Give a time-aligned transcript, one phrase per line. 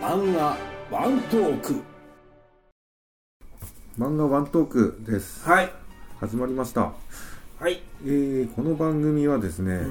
[0.00, 0.56] 漫画
[0.90, 1.82] ワントーク。
[3.98, 5.48] 漫画ワントークです。
[5.48, 5.72] はい。
[6.20, 6.92] 始まりました、
[7.58, 7.80] はい。
[8.04, 9.78] えーこの番組はですね、ん。
[9.78, 9.82] え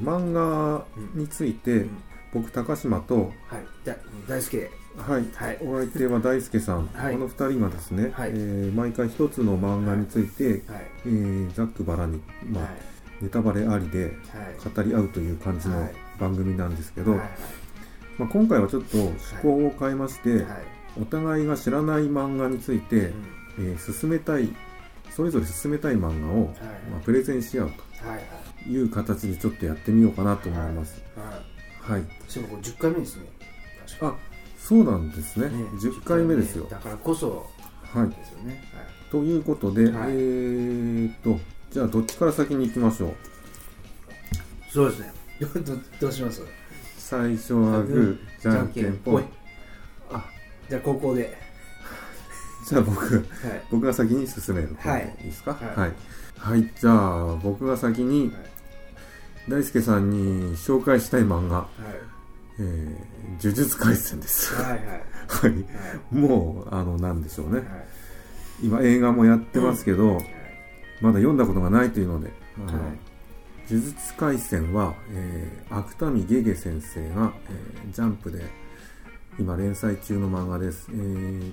[0.00, 0.84] ー漫画
[1.14, 1.90] について、ん。
[2.32, 3.66] 僕高島と、はい。
[3.84, 3.94] だ
[4.26, 4.70] 大輔。
[4.96, 5.24] はい。
[5.34, 5.58] はい。
[5.62, 7.12] お相手は大輔さん、 はい。
[7.14, 8.30] この2人がですね、はい。
[8.30, 10.86] えー毎回一つの漫画について、はい。
[11.04, 12.72] えーざっくばらんに、まあはい。
[13.20, 14.12] ネタバレありではい。
[14.74, 15.94] 語り合うという感じのはい。
[16.18, 17.20] 番組なんですけど、はい
[18.18, 20.44] まあ、今回はちょっと趣向を変えまして、はい。
[21.00, 23.12] お互いが知らない漫画について、うん。
[23.60, 24.48] えー進めたい
[25.10, 26.54] それぞれ進めたい漫画を、はい。
[26.90, 28.20] まあ、プレゼンし合うはいはい。
[28.64, 31.00] という形でちょっとやってみようかなと思います。
[31.80, 32.02] はい。
[32.02, 33.22] これ10回目ですね。
[34.02, 34.14] あ、
[34.58, 35.48] そうなんですね。
[35.48, 35.54] ね。
[35.80, 36.66] 10回目ですよ。
[36.70, 37.46] だからこそ
[37.94, 38.08] はい。
[38.10, 38.62] ですよね。
[39.10, 40.10] ということで、はい。
[40.10, 41.38] えーっと、
[41.70, 43.14] じゃあどっちから先に行きましょう？
[44.72, 45.12] そうですね。
[45.40, 46.42] ど どどうします？
[47.08, 49.24] 最初はグー、じゃんけんぽい。
[50.12, 50.22] あ、
[50.68, 51.34] じゃあ高校で。
[52.68, 53.22] じゃあ僕、はい。
[53.70, 55.16] 僕が先に進めるはい。
[55.22, 55.54] いいですか？
[55.54, 55.78] はい。
[55.80, 55.92] はい。
[56.36, 58.30] はい、じゃあ僕が先に
[59.48, 61.66] 大輔さんに紹介したい漫画、はい。
[62.60, 62.90] えー、
[63.42, 64.54] 呪術廻戦です。
[64.54, 64.80] はいはい。
[64.80, 66.14] はい。
[66.14, 67.60] もう、あの、なんでしょうね。
[67.60, 67.66] はい。
[68.64, 70.24] 今映画もやってますけど、はい。
[71.00, 73.07] まだ読んだことがないというので、はい
[73.70, 78.42] 呪術廻戦は、えー、芥見ゲゲ先生が、えージャンプで
[79.38, 80.88] 今連載中の漫画です。
[80.90, 81.52] えー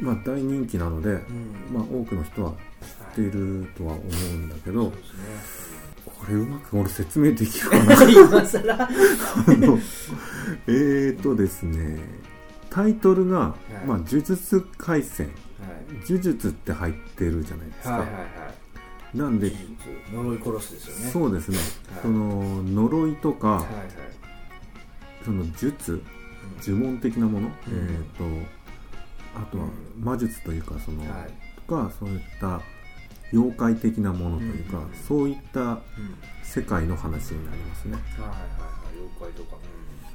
[0.00, 1.54] まあ大人気なので、うん。
[1.72, 5.14] まあ多くの人は知っているとは思うんだけど、そうですね
[6.04, 7.94] これうまく俺説明できるかな？
[8.10, 8.88] 今更。
[10.66, 12.00] えーとですね、
[12.70, 13.86] タイトルが、い。
[13.86, 16.10] まあ呪術廻戦、はい。
[16.10, 17.90] 呪術って入ってるじゃないですか。
[17.90, 18.24] はいはいはい
[19.14, 19.52] なんで
[20.12, 21.10] 呪、い殺すですよね。
[21.12, 21.58] そうですね、
[21.92, 22.02] はい。
[22.02, 23.86] その呪いとか、はいはい。
[25.24, 26.02] その術
[26.66, 27.52] 呪文的なもの、うん。
[27.52, 28.24] えっ、と
[29.40, 29.66] あとは
[29.98, 31.30] 魔術というかその、はい。
[31.66, 32.60] とかそういった
[33.32, 34.94] 妖怪的なものというか、うん。
[34.94, 35.78] そういったうん。
[36.42, 37.94] 世界の話になりますね。
[37.94, 38.40] はいはいはい。
[38.94, 39.56] 妖怪とか。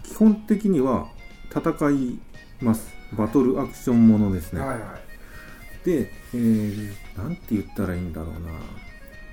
[0.03, 1.07] 基本的には
[1.49, 2.19] 戦い
[2.61, 2.93] ます。
[3.13, 4.79] バトルアクションものですね、はいはい。
[5.85, 8.39] で、えー、なんて言ったらいいんだろうな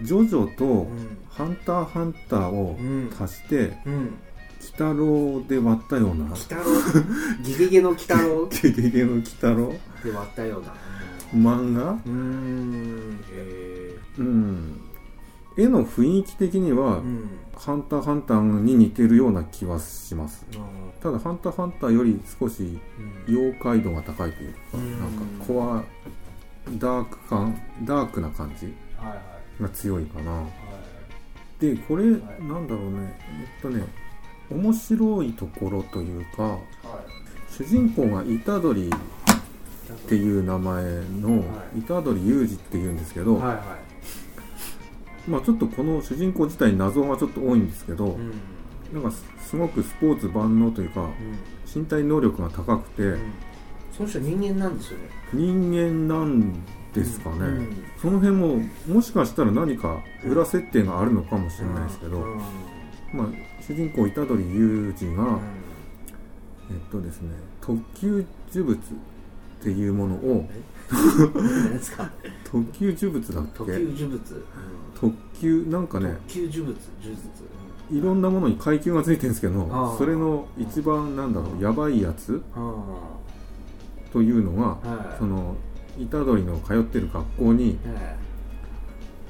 [0.02, 3.10] ジョジョとうんハンターハンターをうん。
[3.20, 3.94] 足して、うん。
[3.94, 6.24] 鬼太郎で割ったような。
[6.24, 6.62] 鬼太郎。
[7.44, 8.48] ゲゲゲの鬼太郎。
[8.48, 9.72] ゲゲゲの鬼太郎。
[10.02, 10.74] で割ったような。
[11.34, 11.92] 漫画？
[11.92, 13.20] うーん。
[13.30, 14.80] へうん。
[15.58, 17.28] 絵の雰囲気的には、えうん。
[17.54, 20.46] ハンターハンターに似てるような気はします。
[20.54, 20.58] あ
[21.02, 22.78] ただハンターハンターより少し
[23.28, 25.00] 妖怪度が高いというか、うん。
[25.00, 25.84] なんかコア
[26.78, 28.74] ダーク感ダークな感じ。
[28.96, 30.32] はいはいが強いかな。
[30.32, 30.46] は
[31.60, 32.08] でこれ、い。
[32.08, 33.18] なんだろうね。
[33.40, 33.84] えっとね
[34.50, 36.60] 面白いところというかいはい。
[37.50, 38.90] 主人公が虎杖っ
[40.08, 40.84] ていう名前
[41.20, 41.82] のはい。
[41.82, 45.30] 虎杖裕二っていうんですけど、はいはい。
[45.30, 48.32] まあちょっとこの主人公自体に謎がちょっと多いんですけど、うん。
[48.92, 51.10] なんかすすごくスポーツ万能というかうん。
[51.74, 53.32] 身体能力が高くて、うん。
[53.92, 55.08] その人人間なんですよね。
[55.32, 56.54] 人間なん
[57.00, 57.84] ですかね、うん。
[58.00, 62.38] その辺ももしかしたら何か裏設定があるのかもしれないですけど、うん。
[63.12, 63.26] まあ
[63.60, 65.38] 主人公虎杖裕二が、うん。
[66.70, 67.30] えっとですね
[67.60, 68.78] 特級呪物っ
[69.62, 70.48] ていうものを
[72.44, 74.44] 特級呪物だっ特け級呪物。
[74.98, 77.20] 特級なんかね特級呪物呪術。
[77.90, 82.74] いろんなものに階級がついてるんですけどそれの一番なんだろうやばいやつあ
[84.12, 84.78] というのが
[85.18, 85.54] その
[86.10, 88.16] 虎杖の通ってる学校にえ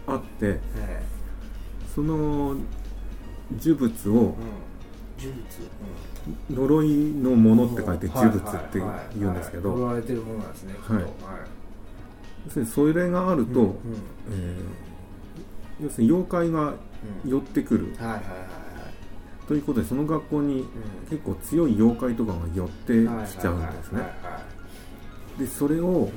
[0.06, 1.02] あってええ。
[1.94, 2.56] その
[3.58, 4.36] 呪物を呪
[5.18, 5.34] 術
[6.50, 8.80] 呪いのものって書いてはい呪物って
[9.18, 9.70] 言うんですけど。
[9.70, 10.74] 呪われてるものなんですね。
[10.88, 11.02] はい。
[12.46, 13.70] 要するにそれがあると、う
[14.30, 16.74] えー要するに妖怪が
[17.24, 17.30] うん。
[17.30, 17.94] 寄ってくる。
[17.98, 18.22] はいはいはい
[19.46, 20.64] ということでその学校にはい
[21.10, 24.02] 結構強い妖怪とかが寄ってうんきちゃうんですね。
[25.38, 26.08] でそれを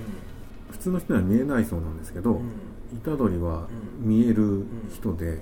[0.79, 2.99] 普通の人には見えないそうなんですけど、うん。
[3.03, 3.67] 虎杖は
[4.01, 4.09] うん。
[4.09, 5.35] 見える人で、うん。
[5.35, 5.39] え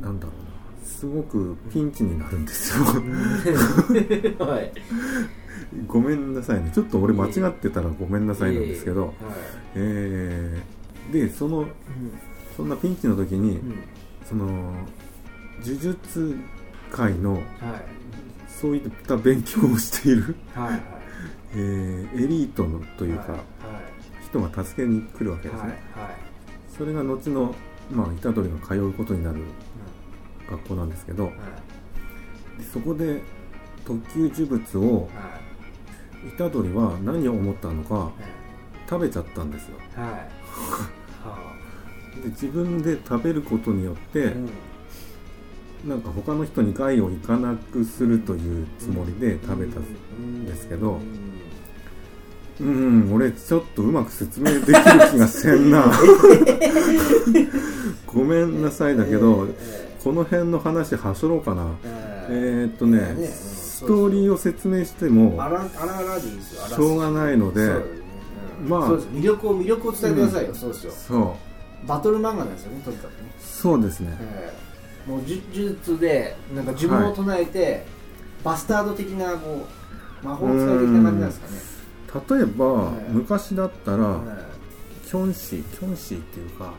[0.00, 0.86] ーなんだろうな。
[0.86, 2.84] すごくピンチになるんですよ。
[2.96, 3.12] うん。
[4.48, 4.72] はい。
[5.86, 6.70] ごめんなさいね。
[6.74, 9.12] ちょっと俺間違ってたらごめんなさいなんですけど、はい。
[9.74, 11.66] えーでその
[12.56, 13.60] そんなピンチの時に、
[14.24, 16.34] その呪術
[16.90, 17.42] 界のはい。
[18.48, 20.82] そういった勉強をしている、はいはい
[21.52, 23.40] えーエリートのというか、はい
[24.30, 25.78] 人が助けに来るわけですね、はいはい。
[26.68, 27.52] それが後の、
[27.90, 29.40] まあ、虎杖が通うことになる
[30.48, 31.32] 学校なんですけどは
[32.72, 33.22] そこで
[33.84, 35.08] 特級呪物をは
[36.28, 36.32] い。
[36.36, 38.12] 虎杖は何を思ったのかはい。
[38.88, 39.76] 食べちゃったんですよ。
[42.22, 45.88] で自分で食べることによって、あうん。
[45.88, 51.29] なんか他の人に害をいかなくするというつもりで食べたんですけどうんうん
[53.12, 55.90] 俺ちょっとうまく説明できる気がせんな。
[58.06, 61.66] ごめんなさいだけど、えこの辺の話はしょろうかな。
[62.28, 63.26] ええー、っとねねうん
[63.80, 67.72] ストーリーを説明してもしょうがないので
[68.66, 71.36] まあ魅力を魅力を伝えてくださいよ、そうですよそ
[71.84, 71.88] う。
[71.88, 74.16] バトル漫画なんですよねとにかくね、そうですね。
[74.20, 74.70] ええ
[75.10, 77.86] もう呪呪術でなんか呪文を唱えて、
[78.44, 79.66] バスタード的なこ
[80.22, 81.79] う魔法使い的な感じなんですかね
[82.12, 83.04] 例えば、はい。
[83.10, 84.50] 昔だったら、え
[85.06, 86.72] キョンシーキョンシーっていうか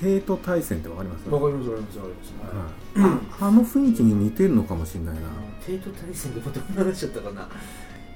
[0.00, 1.24] 帝都大戦ってわかります？
[1.28, 5.20] えわかりますわかりますわかります、ああの雰囲気に似てるのかもしれないな。
[5.64, 7.48] 帝都大戦でまた話しちゃったかな。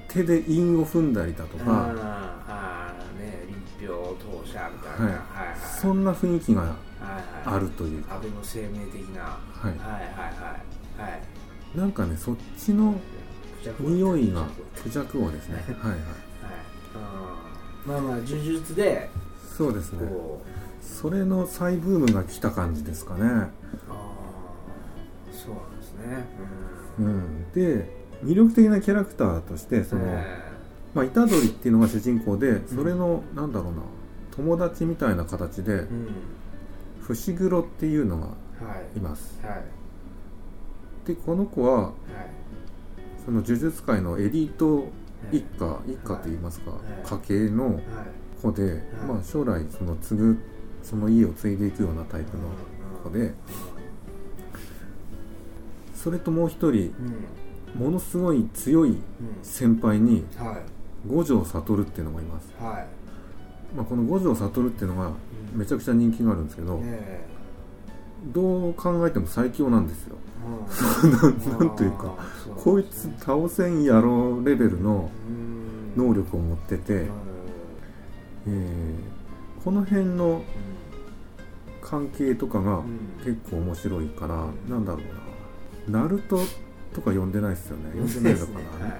[0.09, 1.99] 手で韻を踏んだりだとか、あー
[2.47, 3.47] あーね
[3.79, 5.13] 立票当社みたいな、はい。
[5.13, 6.75] はいはいそんな雰囲気が
[7.45, 9.21] あるという安倍の生命的な。
[9.23, 9.67] はい。
[9.67, 9.97] はいはいは
[10.99, 11.07] いは
[11.75, 11.77] い。
[11.77, 12.95] なんかねそっちの
[13.79, 14.45] 匂いが
[14.81, 15.63] クジ王ですね。
[15.79, 15.99] はいはい
[17.85, 19.09] まあまあ呪術で
[19.57, 19.99] そうですね。
[20.81, 23.21] それの再ブームが来た感じですかね。
[23.23, 23.49] あ
[23.89, 24.03] あ
[25.31, 26.25] そうなんですね。
[26.99, 27.51] うん。
[27.53, 30.41] で魅力的なキャラクターとしてその、え
[30.93, 33.81] まあ、虎杖っていうのが主人公でそれの、なんだろうな
[34.35, 36.07] 友達みたいな形でえうん。
[37.01, 38.33] 伏黒っていうのがは
[38.95, 38.97] い。
[38.97, 39.39] います。
[39.43, 39.63] はい。
[41.07, 41.93] でこの子ははい。
[43.25, 44.87] その呪術界のエリート
[45.31, 46.73] 一家一家といいますか。
[47.03, 47.83] 家系のはい。
[48.41, 50.37] 子で、まあ、将来その継ぐ
[50.81, 52.43] その家を継いでいくようなタイプの
[53.03, 53.33] 子で。
[55.95, 56.93] それともう一人
[57.75, 57.85] うん。
[57.85, 58.97] ものすごい強いうん。
[59.41, 60.57] 先輩にはい。
[61.07, 62.87] 五条悟っていうのがいます、はい。
[63.75, 65.59] まあ、この五条悟っていうのがうん。
[65.59, 66.81] めちゃくちゃ人気があるんですけど、
[68.33, 70.15] どう考えても最強なんですよ。
[70.15, 70.22] うん
[71.59, 72.15] なんというか
[72.55, 76.07] こいつ倒せんやろレベルのうん。
[76.07, 77.07] 能力を持ってて、うん
[78.47, 79.13] えー
[79.63, 80.41] この辺の
[81.81, 82.99] 関係とかがうん。
[83.23, 84.99] 結構面白いから、うんなんだろ
[85.87, 86.01] うな。
[86.01, 86.39] ナルト
[86.93, 87.91] とか呼んでないですよね。
[87.93, 88.99] 呼んでないのかな、 はい。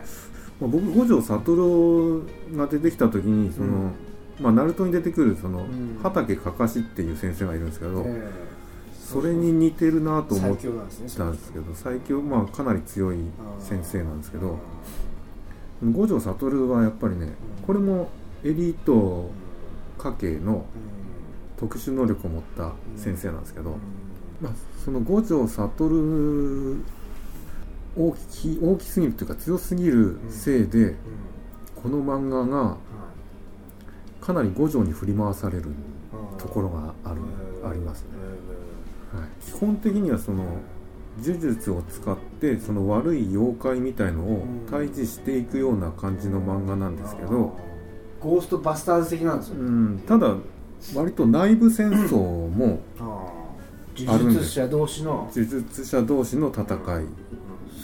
[0.61, 2.21] まあ、僕五条悟
[2.55, 3.91] が出てきた時にその、うん。
[4.41, 5.99] まあ、ナルトに出てくるその、ん。
[6.01, 8.31] 畑かかしっていう先生がいるんですけど、え
[9.13, 10.67] それに似てるなと思った
[11.29, 13.17] んですけど最強まあかなり強い
[13.59, 14.57] 先生なんですけど
[15.91, 17.33] 五条悟はやっぱりねうん。
[17.65, 18.09] これも
[18.43, 19.31] エリート
[19.97, 20.63] 家系のうん。
[21.55, 23.77] 特殊能力を持った先生なんですけど、うん。
[24.41, 26.77] まあ、その五条悟
[27.95, 30.95] 大き大きすぎるというか強すぎるせいで、うん。
[31.75, 32.77] この漫画がは
[34.19, 35.73] かなり五条に振り回されるい
[36.37, 37.21] ところがある、
[37.61, 37.69] うん。
[37.69, 38.37] ありますね、はい、
[39.57, 40.43] 基本的にはその
[41.21, 47.57] 呪術を使ってその悪い妖怪みたいのを退治していくような感じの漫画なんですけど、
[48.19, 49.61] ゴーストバスターズ的なんですよね。
[49.61, 50.35] うん、ただ
[50.95, 52.79] 割と内部戦争も
[53.95, 56.67] 呪術者同士の呪術者同士の戦い。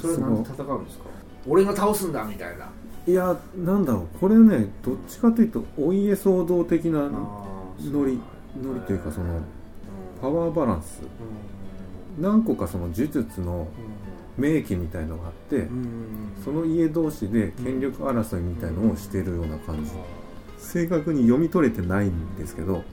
[0.02, 1.06] それは何で戦うんですか？
[1.48, 2.68] 俺が倒すんだみたいな。
[3.08, 4.20] いやなんだろう。
[4.20, 7.46] これねどっちかというとお家騒動的なノ
[7.80, 8.20] リ
[8.60, 9.44] ノリというかそのうん。
[10.20, 11.00] パワーバランス
[12.20, 13.68] 何個かその呪術の
[14.38, 15.68] 名器みたいのがあって
[16.44, 19.92] その家同士で権力争いみたいのをしてるような感じ。
[20.58, 22.84] 正確に読み取れてないんですけど。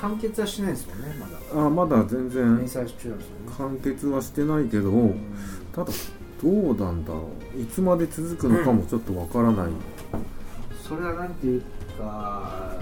[0.00, 1.66] 完結はしないですもんねまだ。
[1.66, 2.44] あまだ全然
[3.56, 5.20] 完結はしてないけどうん。
[5.72, 5.90] ただ
[6.42, 7.60] どうなんだろう。
[7.60, 9.68] いつまで続くのかもちょっとわからない。
[10.86, 11.62] それはなんていう
[11.98, 12.74] か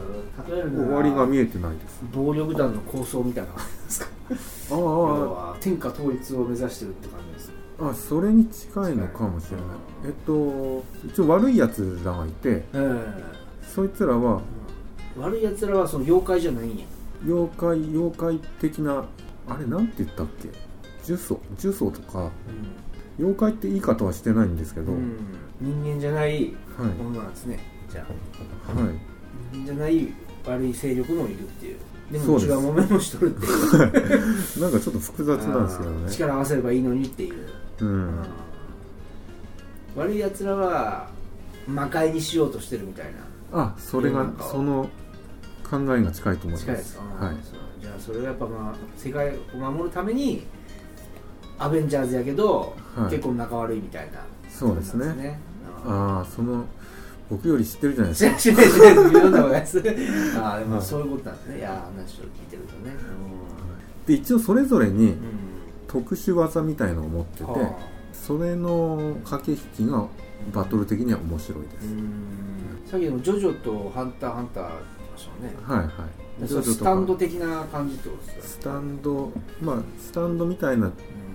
[0.49, 2.03] 例えるなら終わりが見えてないです。
[2.13, 4.14] 暴力団の構想みたいな感じですか？
[5.61, 7.53] 天下統一を目指してるって感じです。
[7.81, 9.67] ああそれに近いのかもしれない。
[10.07, 13.23] えっと一応悪いやつらがいてえ
[13.63, 14.41] そいつらは
[15.17, 16.85] え悪いやつらはその妖怪じゃないんや。
[17.27, 19.05] 妖怪妖怪的な
[19.49, 20.49] あれなんて言ったっけ？
[21.07, 22.31] 呪詛呪詛とか
[23.19, 25.17] 妖怪って言い方はしてないんですけど、うん。
[25.61, 26.87] 人間じゃないはい。
[27.03, 27.59] ものなんですね。
[27.91, 28.73] じゃあ。
[28.81, 28.95] はい。
[29.53, 30.13] 人間じゃない
[30.47, 31.77] 悪い勢力もいるっていう
[32.11, 34.61] でもそうです内側もめもしとるっていう。
[34.61, 37.35] なんかちょっと複雑なんですけどあーね力合わせればいいのにっていう、
[37.81, 38.11] うん。
[39.97, 41.09] 悪いやつらは
[41.67, 43.07] 魔界にしようとしてるみたい
[43.53, 43.61] な。
[43.65, 44.89] あそれがその
[45.69, 47.35] 考えが近いと思いま近いですす、はい。
[47.43, 47.61] そう。
[47.81, 50.45] じゃあそれがやっぱまあ世界を守るために
[51.59, 53.11] アベンジャーズやけど、はい。
[53.11, 54.19] 結構仲悪いみたいな。
[54.51, 55.07] そうですね。
[55.07, 55.39] なんですね。
[55.87, 56.65] ああその
[57.31, 58.37] 僕より知ってるじゃないですか。
[58.39, 59.79] 知らない知らない知らない読んないです。
[60.39, 60.85] ああでもはい。
[60.85, 61.59] そういうことなんですね。
[61.59, 62.97] いやー話を聞いてるとね。
[64.07, 65.17] で一応それぞれに
[65.89, 67.79] 特殊技みたいのを持ってて、は
[68.13, 70.07] それの駆け引きが
[70.53, 75.55] バトル的には面白いです、さっきのジョジョとハンターハンターって言いましね。
[75.63, 76.65] はいはい。
[76.65, 78.71] スタンド的な感じってことですか？
[78.71, 80.91] スタンドまあスタンドみたいな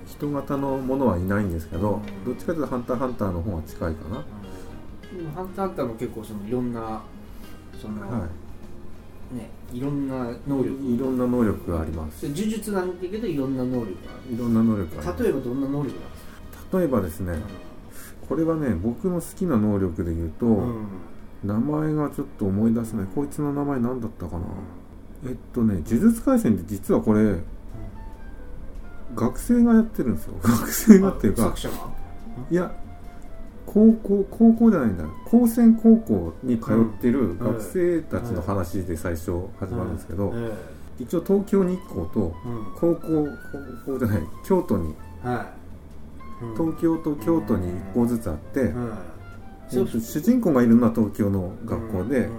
[0.06, 2.26] 人型のものはいないんですけど、うん。
[2.26, 4.24] どっちかというとハンターハンターの方が近いかな、
[5.30, 7.02] もハンターハンターも結構そのいろんな
[7.82, 10.84] その、ねいろんな能力。
[10.84, 12.22] い、いろんな能力があります。
[12.24, 16.24] で呪術なんだけどいろんな能力がいろんな能力がありある例えばどんな能力なんです
[16.66, 17.40] ます例えばですね、か、
[18.28, 20.88] これはね僕の好きな能力で言うと、うん。
[21.42, 23.06] 名前がちょっと思い出せない。
[23.16, 24.46] こいつの名前何だったかな？
[25.26, 27.38] えっとね呪術廻戦って実はこれ
[29.16, 30.34] 学生がやってるんですよ。
[30.44, 31.76] 学生がっていうか作者が？
[32.52, 32.76] いや
[33.72, 35.04] 高校高校じゃないんだ。
[35.26, 40.52] 高専高校に通ってる学生たちの話で最初始まるんですけど、え
[41.00, 42.34] 一応東京日光と
[42.76, 43.28] 高校
[43.86, 44.96] 高校じゃない京都に。
[46.58, 48.74] 東京と京都に1校ずつあって、
[49.70, 52.32] 主人公がいるのは東京の学校で、うん。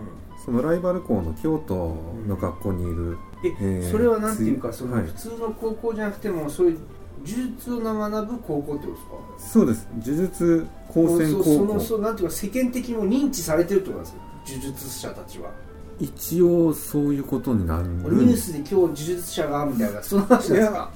[0.45, 1.97] そのライバル校の京都
[2.27, 5.05] の学校にいる、え、えーそれはなんていうかつそのはい。
[5.05, 6.79] 普通の高校じゃなくてもそういう
[7.25, 8.99] 呪術を学ぶ高校ってことで
[9.39, 9.53] すか？
[9.53, 9.89] そうです。
[9.93, 11.81] 呪術高専高そその校。
[11.81, 14.21] そうなんていうか世間的にも認知されてるってことなんですよ
[14.61, 15.51] 呪術者たちは、
[15.99, 17.89] 一応そういうことになる。
[17.89, 20.91] ニュースで今日呪術者がみたいなその話ですか？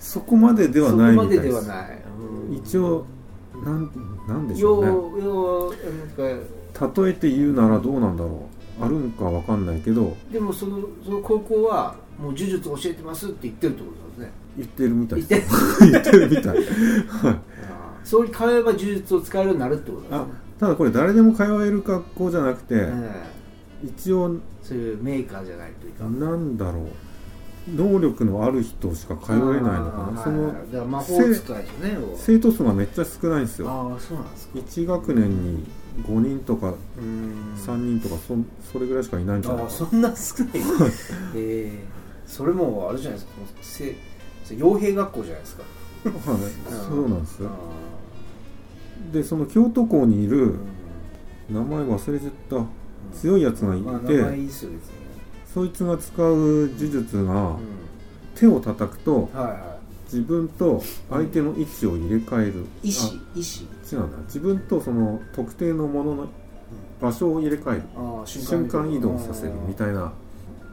[0.00, 2.02] そこまでではないそこまでみたいでですはない、
[2.48, 3.06] うん一応
[3.64, 3.90] なん
[4.26, 4.86] なんでしょうね。
[4.90, 5.74] ようよう
[6.22, 6.36] な
[6.86, 8.48] んか例えて言うならどうなんだろ
[8.80, 8.84] う。
[8.84, 10.16] あるんかわかんないけど。
[10.32, 14.07] でもそのその高校はもう呪術教えてますって言ってるってこと
[14.58, 15.24] 言ってるみたい。
[15.28, 16.28] 言ってる。
[16.30, 16.56] みたい。
[16.56, 17.40] はい。
[18.04, 20.24] そうに通えば呪術を使えるようになるってことですあね
[20.58, 23.12] ただこれ誰でも通える学校じゃなくて、え
[23.84, 26.04] 一応えそういうメーカーじゃないというか。
[26.04, 26.84] なんだろう。
[27.74, 30.22] 能力のある人しか通えないのかな。
[30.24, 30.54] そのはい
[31.84, 33.70] ね生徒数がめっちゃ少ないんですよ。
[33.70, 34.58] ああそうなんですか。
[34.58, 35.64] 1学年に
[36.04, 37.54] 5人とかうん。
[37.56, 38.36] 3人とかそ
[38.72, 40.52] それぐらいしかいないんじゃないかああそんな少ない。
[41.36, 41.84] ええ
[42.26, 43.88] それもあれじゃないですか
[44.54, 45.62] 傭兵学校じゃないですか。
[46.04, 47.50] そうなんですあ
[49.12, 50.54] でその京都校にいーる
[51.50, 52.64] 名前忘れちゃった。
[53.14, 54.24] 強いやつがいて、
[55.52, 57.56] そいつが使う呪術がうん。
[58.34, 62.66] 手を叩くとはいは自分と相手の位置を入れ替える。
[62.82, 63.20] い意志？
[63.34, 63.66] 意志？
[63.92, 64.08] あ違うな。
[64.26, 66.28] 自分とその特定のものの
[67.00, 67.82] 場所を入れ替える。
[68.26, 69.18] 瞬間移動。
[69.18, 70.12] させるみたいな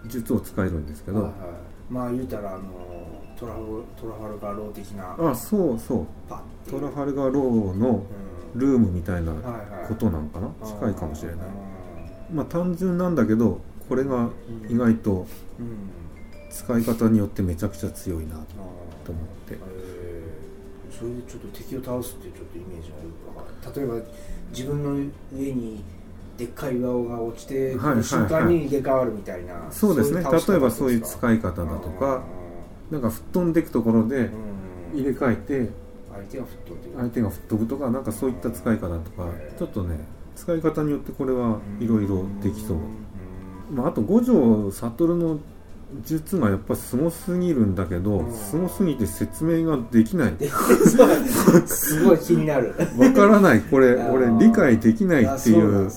[0.08, 1.18] 術を使えるんですけど。
[1.18, 1.34] はいはい。
[1.90, 2.64] まあ言うたらあの
[3.38, 6.08] トラフトラファルガーロー的なあそうそう。
[6.70, 7.90] トラファルガーローの
[8.54, 8.60] うん。
[8.60, 9.88] ルームみたいなはいはい。
[9.90, 10.48] ことなんかな？
[10.62, 10.80] あー。
[10.80, 11.40] 近いかもしれない。
[12.34, 14.32] まあ単純なんだけどこれがうん。
[14.70, 15.28] 意外と
[15.60, 15.90] うん。
[16.50, 18.40] 使い方によってめちゃくちゃ強いなあ
[19.06, 19.56] と思って。
[19.56, 19.58] ー。
[19.58, 20.98] えー。
[20.98, 24.08] それでちょっと敵を倒すっていうちょっとイメージがよくわかる例えば
[24.52, 24.94] 自分の
[25.38, 25.84] 上に
[26.38, 30.22] でっかい岩が落ちて、はいはい瞬間に入れ替わるみたいな、そうですね。
[30.22, 32.24] 例えばそういう使い方だとか
[32.92, 35.00] なんか吹っ飛んでいくところでうん。
[35.00, 35.70] 入れ替えて
[36.12, 36.92] 相手が吹っ飛んでく。
[36.92, 39.98] る相手が吹っ飛ぶとかなんかそういった使い方とかちょっとね
[40.36, 42.78] 使い方によってこれはいろいろできそう、
[43.74, 45.40] まあ、あと五条悟の
[46.04, 48.34] 術がやっぱすごすぎるんだけどうん。
[48.34, 50.34] すごすぎて説明ができない。
[51.68, 52.74] すごい気になる。
[52.98, 53.62] わからない。
[53.62, 55.90] これ俺理解できないっていう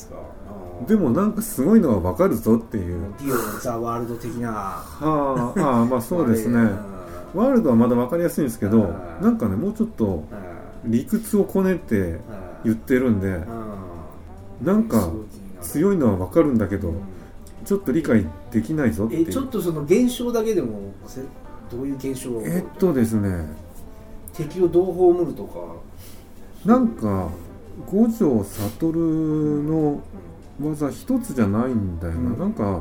[0.87, 3.13] でもなんかすごいのはわかるぞっていう。
[3.19, 4.51] ディオのザ・ワールド的な。
[4.51, 6.61] はあああまあ そうですね。
[6.61, 6.99] うん
[7.35, 9.23] ワールドはまだわかりやすいんですけどうん。
[9.23, 10.25] なんかねもうちょっと
[10.85, 10.91] うん。
[10.91, 12.21] 理屈をこねて
[12.65, 14.67] 言ってるんでうん。
[14.67, 15.11] なんか
[15.61, 16.95] 強いのはわかるんだけどうん。
[17.65, 19.29] ちょっと理解できないぞっていう。
[19.29, 21.21] えちょっとその現象だけでもせ
[21.71, 23.45] どういう現象えっとですね。
[24.33, 25.59] 敵をどう葬るとか。
[26.65, 27.29] なんか
[27.87, 30.01] 五条悟の
[30.61, 32.39] 技一つじゃないんだよな、うん。
[32.39, 32.81] なんか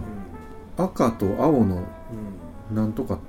[0.78, 1.84] 赤と青の
[2.74, 3.20] なんとか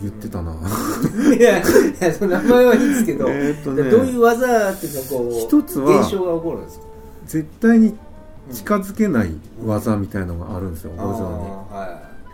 [0.00, 0.56] 言ってたな、う
[1.30, 1.62] んいやい
[2.00, 3.90] やその名前はいいですけどえとね。
[3.90, 6.84] どういう技っていうかこう一つは現象が起こるんですか？
[7.26, 7.94] 絶対に
[8.52, 9.34] 近づけない
[9.64, 11.16] 技みたいのがあるんですよ、五条に。
[11.16, 11.88] あーはい。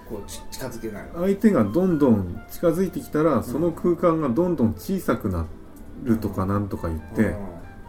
[0.09, 1.05] こうち近づけない。
[1.15, 5.47] 相手がどんどん近づいてきたらその空間がどんどん小さくな
[6.05, 7.37] るとかなんとか言って、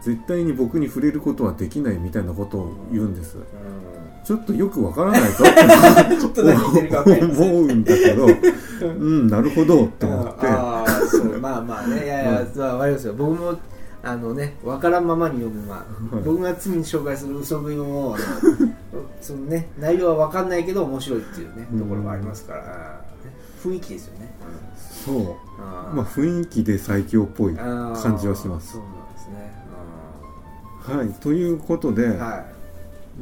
[0.02, 3.44] 絶対に僕に触れることはできないみたいなことを言うんです、うん。
[4.24, 5.44] ちょっとよくわからないぞ。
[6.34, 8.26] と思 うんだけど。
[8.82, 10.46] うんなるほどって思って。
[10.48, 11.38] ああそそう。
[11.38, 12.04] まあまあね。
[12.04, 12.44] いやいや、 はい。
[12.56, 13.14] まあ、分かりますよ。
[13.16, 13.54] 僕も
[14.04, 16.24] あのね分からんままに読む、まあはい。
[16.24, 18.16] 僕が次に紹介する嘘食いも
[19.20, 23.12] そのね内容は分かんないけど面白いっていうねうんところがありますから、ね
[23.62, 24.34] 雰囲気ですよね、
[25.06, 25.24] そう。
[25.94, 28.72] まあ雰囲気で最強っぽい感じはします。
[28.72, 28.78] そ
[30.82, 32.44] はいということで、うんはい。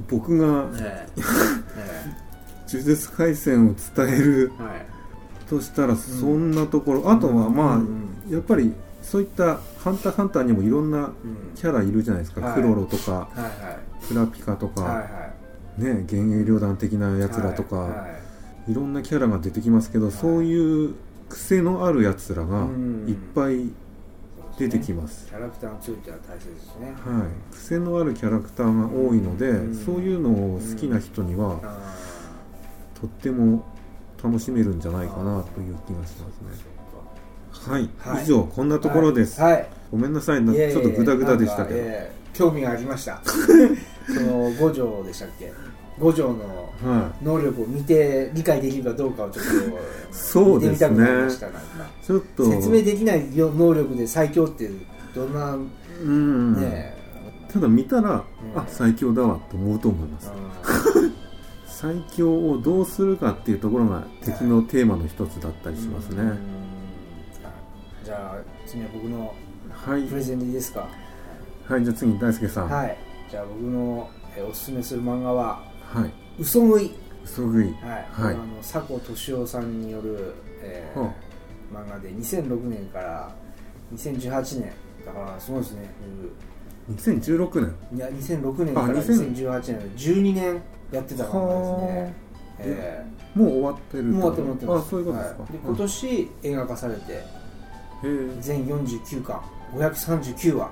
[0.09, 2.31] 僕が ええ。
[2.73, 4.53] 呪術廻戦を伝える
[5.49, 11.13] としたらそんなところ、あとはまあ、うんやっぱりそういった「ハンターハンター」にもいろんなうん。
[11.57, 12.55] キャラいるじゃないですか、はい。
[12.55, 14.07] クロロとかはいはい。
[14.07, 15.03] クラピカとか、はいは
[15.79, 15.83] い。
[15.83, 17.97] ね幻影旅団的なやつらとか、はいは
[18.69, 18.73] い。
[18.73, 20.95] いろんなキャラが出てきますけど、そういう
[21.29, 23.05] 癖のあるやつらがうん。
[23.09, 23.71] いっぱい
[24.61, 26.87] 出てきます、キャラクターが強いっては大切ですね。
[26.87, 29.75] はい、癖のあるキャラクターが多いので、うん。
[29.75, 31.95] そういうのを好きな人にはあ
[33.01, 33.65] とっても
[34.23, 36.71] 楽しめるんじゃないかなという気がしますね。
[37.53, 38.25] はい、はい。
[38.25, 39.67] 以上こんなーところです、はい。
[39.91, 40.43] ごめんなさい。
[40.43, 41.81] なちょっとグダグダでしたけど、
[42.35, 43.23] 興味がありました。
[43.25, 45.53] その五条でしたっけ？
[46.01, 49.51] 五条のは能力を見て理解できるかどうかをちょっと
[50.15, 50.89] そうですね。
[50.91, 51.61] 見てみたくなりましたなんか。
[52.03, 52.51] い、ちょっと。
[52.51, 54.71] 説明できない能力で最強って
[55.15, 55.57] どんな
[56.03, 56.55] うん。
[56.61, 56.97] ね
[57.53, 58.59] ただ見たら、うん。
[58.59, 60.33] あ最強だわと思うと思います、
[61.67, 66.39] 最強をどうするかっていうところが敵のテーマの一つだったりしますね、うん。
[68.05, 69.35] じゃあ次は僕の
[69.71, 70.03] はい。
[70.05, 70.89] プレゼンでいいですか？
[71.69, 72.71] はいじゃあ次大輔さん。
[72.71, 72.97] はい、はい
[73.31, 76.93] じゃあ僕のえおすすめする漫画ははい、「嘘食い」
[77.25, 77.67] 嘘食い。
[77.67, 77.75] はい、
[78.13, 78.35] はい。
[78.35, 81.13] あの佐古敏夫さんによる、えーは
[81.73, 83.31] 漫画で2006年から
[83.95, 84.73] 2018年。
[85.05, 85.91] だからすごいですね。
[86.93, 87.97] 2016年。
[87.97, 92.15] いや2006年かあら2000 2018年で12年やってた漫画ですね、
[92.59, 94.87] えもう終わってるー、もう終わってます。
[94.87, 95.53] あそういうことですか、はい。
[95.53, 97.25] で今年映画化されて
[98.41, 99.41] 全49巻。
[99.75, 100.71] 539話。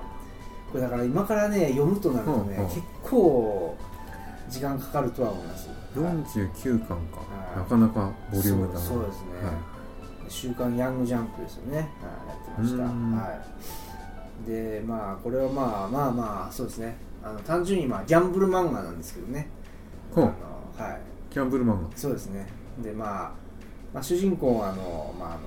[0.73, 3.77] これだから今からね読むとなるとね、結構
[4.49, 5.69] 時間かかるとは思います。
[5.95, 7.59] 49巻か、はい。
[7.59, 9.47] なかなかボリュームだなそうそうですね。
[9.47, 9.55] はい。
[10.29, 13.17] 週刊ヤングジャンプですよね、はい、やってました、うん。
[13.17, 13.45] は
[14.47, 16.97] い、でまあこれはまあまあまあそうですね。
[17.23, 19.49] あの単純にまあギャンブル漫画なんですけどね。
[20.15, 20.25] ほう。
[20.25, 21.01] あのはい。
[21.31, 22.47] キャンブル漫そうですね。
[22.83, 23.33] でまあ、
[23.93, 25.41] まあ、主人公はあのまああの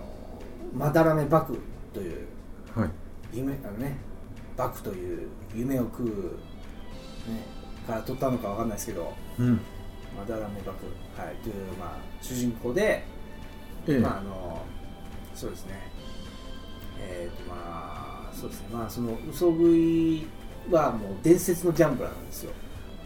[0.73, 1.57] まだらめバク
[1.93, 2.27] という
[2.75, 2.91] 画はい。
[3.33, 3.97] 夢あのね
[4.57, 7.45] バクという夢を食う、ね、
[7.91, 9.59] から取ったのかわかんないですけどうん。
[10.17, 10.85] まだらめバク、
[11.19, 13.03] はい、という、まあ、主人公で
[13.87, 14.61] ええ、まああの
[15.33, 15.73] そうですね。
[16.99, 18.67] えっ、とまあそうですね。
[18.71, 20.27] まあその嘘食い
[20.69, 22.51] はもう伝説のギャンブラーなんですよ、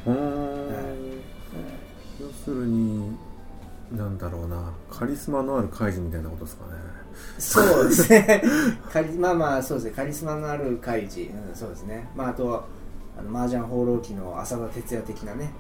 [0.04, 1.22] ほー。
[2.20, 3.16] 要するに
[3.92, 4.74] なんだろうな。
[4.92, 6.72] カリスマのある怪人みたいなことですかね。
[7.38, 8.44] そうですね。
[8.92, 9.92] カリまあまあそうですね。
[9.92, 12.10] カリスマのある怪人、うん、そうですね。
[12.16, 12.66] まああと
[13.18, 15.52] あの麻雀放浪記の浅田哲也的なね。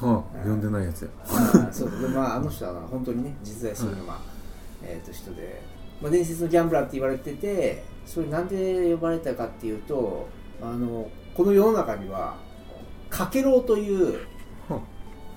[0.00, 0.60] はあ、呼ん。
[0.60, 1.08] でないやつや。
[1.72, 1.90] そう。
[2.00, 4.18] でまああの人は本当にね実在するのは、
[4.82, 5.62] えー、と人で、
[6.00, 10.28] まあ、伝説のギャンブラーって言われててそれなんで呼ばれたかっていうと
[10.60, 12.36] あのこの世の中には
[13.08, 14.26] かけろうという
[14.68, 14.80] は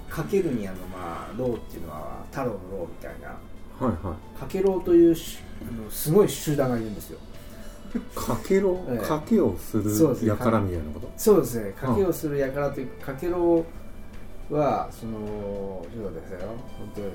[0.09, 3.37] かけるにあのまあろうっていうのは太郎のろうみたいな。
[3.79, 7.19] はいはかけろうというしあのすごい集団がいるんですよ。
[7.19, 7.21] い
[8.15, 9.05] かけろええ。
[9.05, 11.09] かけをするやからみたいなこと？
[11.17, 11.71] そうですね。
[11.71, 13.65] かけをする輩というかけろ
[14.49, 16.53] うはそのちょっと待ってくださいよ。
[16.79, 17.07] 本当に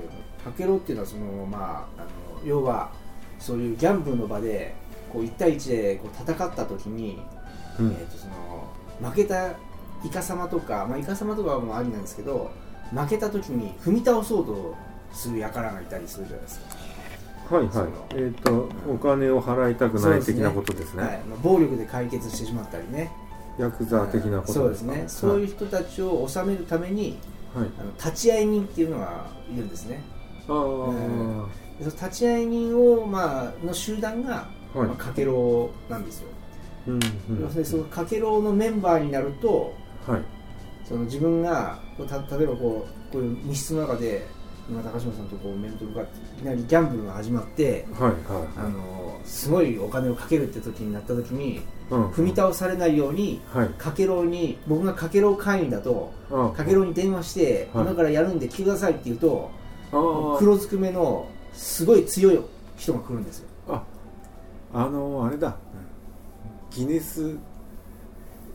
[0.43, 2.91] かけろうっていうのはそのまああの要は
[3.39, 4.75] そういうギャンブルの場で
[5.11, 7.21] こう1対1でこう戦った時に、
[7.79, 7.87] うん。
[7.87, 9.51] えー、とその負けた
[10.03, 12.51] イカ様とか、まあ、イカ様とかはもうありなんですけど
[12.91, 14.75] 負けた時に踏み倒そうと
[15.13, 16.65] する輩がいたりするじゃないですか、
[17.51, 17.87] はいはい。
[18.15, 21.03] えっ、とお金を払いたくない的なことですね。
[21.03, 21.21] はい。
[21.27, 23.11] まあ、暴力で解決してしまったりね。
[23.59, 27.19] ヤクザ的なことそうですかねそういう人たちを治めるために
[27.53, 30.01] はい、はいあの立ち会い人っていうのがいるんですね。
[30.47, 30.55] ああ、
[31.77, 34.87] でその立ち会い人を、まあの集団が、はい。
[34.87, 36.29] まあ、かけろうなんですよ、
[36.87, 37.41] うんうん。
[37.41, 39.73] 要するにそのかけろうのメンバーになると
[40.07, 40.21] はい。
[40.85, 44.25] その自分がた例えばこうこういう密室の中で
[44.71, 53.67] 今高島さんとこう面と向かっていきなりギャンブルが始まってはいはいあのすごいお金をかけるって時になった時にうん踏み倒されないようにはい。
[53.77, 57.85] かけろうに僕がかけろう会員だとあかけろうに電話して、はい。
[57.85, 59.51] 今からやるんで来てくださいって言うと
[60.39, 62.39] 黒ずくめのすごい強い
[62.77, 63.49] 人が来るんですよ。
[63.67, 63.83] あ
[64.73, 65.57] あのあれだ。
[66.71, 67.37] ギネス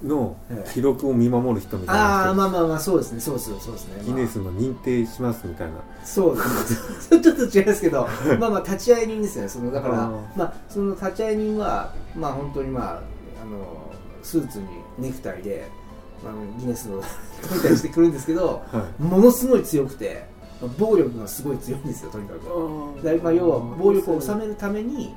[0.05, 0.71] のええ。
[0.73, 2.13] 記録を見守る人みたいな人。
[2.29, 4.03] ああまあまあまあそうですねそうですそうですね。
[4.05, 5.75] ギネスの認定しますみたいな。
[6.05, 7.21] そうですね。
[7.23, 9.49] ちょっと違いますけど まあまあ立ち会い人ですよね。
[9.49, 13.01] そのだからまあその立ち会い人はまあ本当にまああの
[14.23, 14.67] スーツに
[14.99, 15.69] ネクタイで、
[16.25, 16.97] まあ、ギネスの
[17.55, 19.03] みたいにしてくるんですけどはい。
[19.03, 20.27] ものすごい強くて
[20.61, 23.05] まあ暴力がすごい強いんですよとにかく。
[23.05, 25.15] だまあ要は暴力を収めるために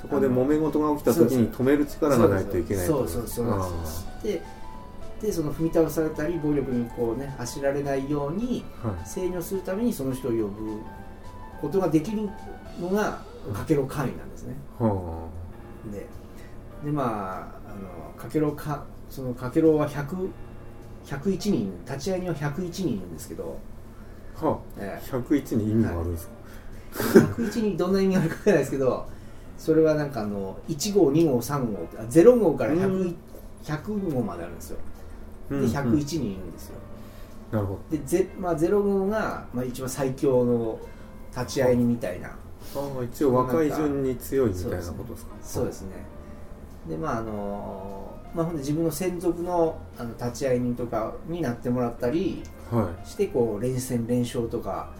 [0.00, 3.62] そこで揉め事が起きた時に止める力がないといけないそうそうそう
[4.22, 4.42] で
[5.20, 8.64] でその踏み倒されたり暴力にこうね走られないように
[9.04, 10.80] 制御するためにその人を呼ぶ
[11.60, 12.28] ことができる
[12.80, 13.20] のが
[13.52, 15.28] かけろ会員なんですねは
[15.92, 16.06] で
[16.84, 20.30] でまああのかけろかそのかけろは101
[21.50, 23.58] 人立ち会い人は101人いるんですけど、
[24.36, 26.32] あえあ101に意味があるんですか、
[26.92, 29.08] え101にどんな意味があるかわからないですけど
[29.58, 33.16] それはなんかあの1号2号3号あ0号からう 100, ん
[33.64, 34.78] 100号まであるんですよ。
[35.50, 35.70] でうんうん。
[35.70, 36.76] 101人いるんですよ、
[37.50, 40.78] なるほでゼ、まあ、0号が、まあ、一番最強の
[41.36, 42.28] 立ち会い人みたいな。
[42.74, 45.32] どああ一応若い順に強いみたいなことですか？
[45.42, 45.88] そうですね。
[46.88, 54.90] でまああのまあ、ほんで自分の専属のあの立ち会い人とかになってもらったりはしてこう連戦連勝とか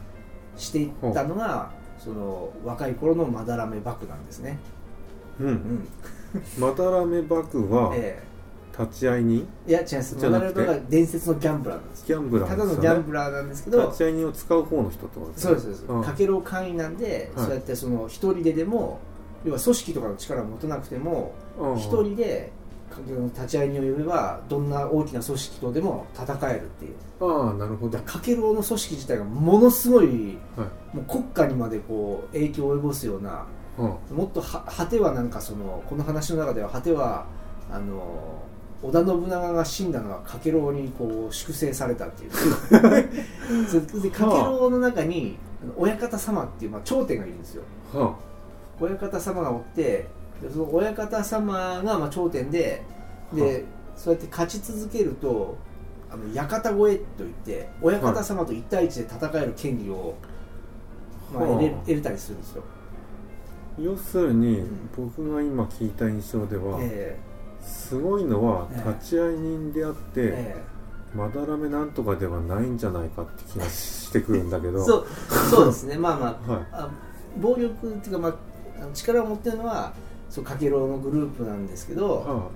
[0.56, 4.58] していったのがその若い頃のまだらめ幕なんですね、
[5.40, 5.54] い、う、うん。
[5.54, 5.88] ん
[6.58, 8.22] まだらめ幕はえ
[8.78, 10.14] 立ち会い人えいや違います。
[10.16, 12.06] は伝説のギャンブラーなんです。
[12.06, 15.92] ギャンブラーただのギャンブラーなんですけど立ち会い人を使う方の人ってことですそうですそうです。
[15.92, 16.04] ん。
[16.04, 17.46] かけろ会員なんで、はい。
[17.46, 19.00] そうやってその一人ででも
[19.44, 21.34] 要は組織とかの力を持たなくても
[21.76, 22.52] 一人で
[23.34, 26.94] 立ち会い人を呼べばどんな大きな組織とでも戦えるっていう。
[27.20, 27.98] ああなるほど。
[27.98, 30.96] だかけろの組織自体がものすごいはい。
[30.96, 33.46] もう国家にまでこう影響を及ぼすような
[33.76, 37.26] はもっとは果てはなんかそのこの話の中では果ては
[37.70, 38.42] あの
[38.82, 42.30] 織田信長が死んだのはかけろうにこう粛清されたっていう。
[44.00, 45.38] でかけろうの中に
[45.76, 47.62] 親方様っていう、まあ、頂点がいるんですよ。
[47.94, 47.98] あ。
[47.98, 48.14] は
[48.80, 50.08] 親方様がおってで
[50.52, 52.82] その親方様がまあ頂点で
[53.32, 53.64] で
[53.96, 55.56] そうやって勝ち続けると
[56.10, 60.14] あの館越えといって親方様と1対1で戦える権利を、
[61.32, 62.62] まあ、はあ得れ得れたりするんですよ、
[63.78, 64.90] あ要するに、うん。
[64.96, 67.18] 僕が今聞いた印象では、え
[67.60, 68.88] すごいのはええ。
[68.88, 70.64] 立ち会い人であって、ええ。
[71.14, 74.80] まだらめなんとかではないんじゃないかって気がしてくるんだけど。
[74.80, 75.06] え そう
[75.50, 75.98] そうですね。
[75.98, 76.66] まあまあ はい。
[76.72, 76.90] あ
[77.40, 78.34] 暴力っていうか、まあ、
[78.94, 79.92] 力を持ってるのは
[80.30, 82.50] そうかけろうのグループなんですけど、は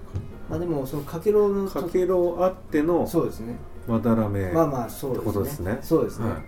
[0.48, 3.56] まあ、でもそのかけろうのあ、かけろあってのそうですね。
[3.88, 5.20] まだらめ、まあまあそうですね。
[5.20, 5.78] ってことですね。
[5.82, 6.37] そうですね、はい。
[6.37, 6.42] うん。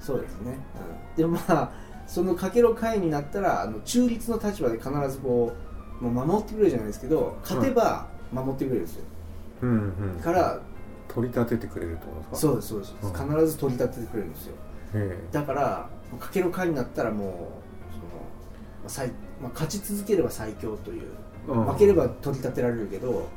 [0.00, 0.58] そうですね、
[1.12, 1.72] うん、でもまあ
[2.06, 5.52] そのかけろ会になったらあの中立の立場で必ずこ
[6.00, 9.04] う、まあ、守ってくれるじゃないですけど勝てば守ってくれるんですよ、
[9.60, 10.20] うんうん。
[10.22, 10.58] から
[11.06, 12.36] 取り立ててくれるってことですか？
[12.36, 13.12] そうですそうです、うん。
[13.12, 14.54] 必ず取り立ててくれるんですよ。
[14.94, 17.46] えだからかけろ会になったらもうその、ま
[18.86, 21.02] あ最まあ、勝ち続ければ最強という
[21.46, 23.28] 負ければ取り立てられるけど、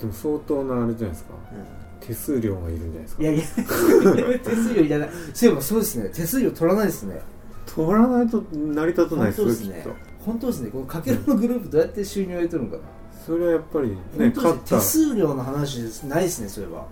[0.00, 1.34] でも相当なあれじゃないですか。
[1.34, 3.22] う手数料がいるんじゃないですか。
[3.22, 5.10] んいやいや 手数料いらない。
[5.34, 6.10] そういえばそうですね。
[6.14, 7.20] 手数料取らないですね。
[7.66, 9.86] 取らないと成り立たないですよ本当ですね。
[10.24, 10.70] 本当ですね。
[10.70, 12.82] このかけろのグループどうやって収入を得てるのかな
[13.26, 14.76] それはやっぱりね勝った。
[14.76, 16.86] 手数料の話ですないですねそういえば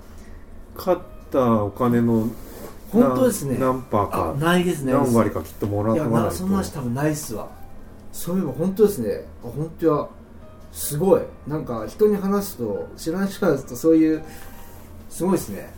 [0.76, 1.00] 勝っ
[1.30, 2.28] たお金の
[2.90, 3.56] 本当ですね。
[3.58, 4.92] 何何パーあかないですね。
[4.92, 6.34] 何割かきっともらってもらないと。
[6.34, 7.48] なそんな話多分ないっすわ
[8.16, 9.24] そういえば本当ですね。
[9.44, 10.08] あ本当は
[10.72, 11.22] すごい。
[11.46, 14.24] なんか人に話すと知らない人に話すとそういう
[15.10, 15.70] すごいですね。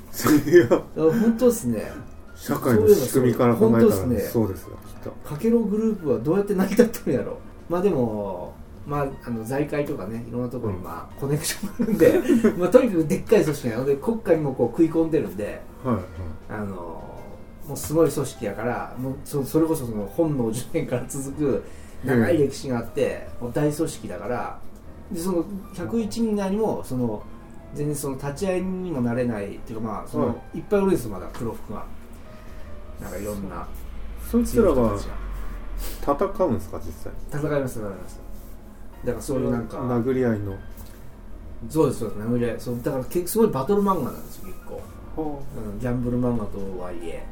[0.46, 1.90] いやあ本当ですね。
[2.36, 4.20] 社会の仕組みから考えたらね。
[4.20, 4.76] そうですよ。
[4.86, 5.10] きっと。
[5.28, 7.38] かけろグループはどうやって成り立ってるんやろ。
[7.68, 8.54] まあでも
[8.86, 16.04] まあ、あの財界とかねいろんなところにまあコネクションがあるんで まあとにかくでっかい組織なので国家にもこう食い込んでるんではいはい。
[16.48, 16.74] あの
[17.66, 21.62] もうすごい組織やからもうそそれこそその本能10年から続く
[22.04, 24.58] 長い歴史があって、もう大組織だから
[25.12, 27.22] でその101人以外にもその
[27.74, 31.84] 全然その立ち会いにもなれないっていうかまあその、、はいっぱいおるんですよまだ黒服が。
[33.00, 33.66] なんかいろんな
[34.30, 34.96] そいつらが
[36.02, 37.12] 戦うんですか実際？
[37.32, 38.20] 戦います戦います。
[39.04, 40.56] だからそういうなんか殴り合いの。
[41.68, 42.60] そうですそうです殴り合い。
[42.60, 44.58] そうだから結構すごいバトル漫画なんですよ結
[45.16, 47.26] 構、うん、ギャンブル漫画とはいえ。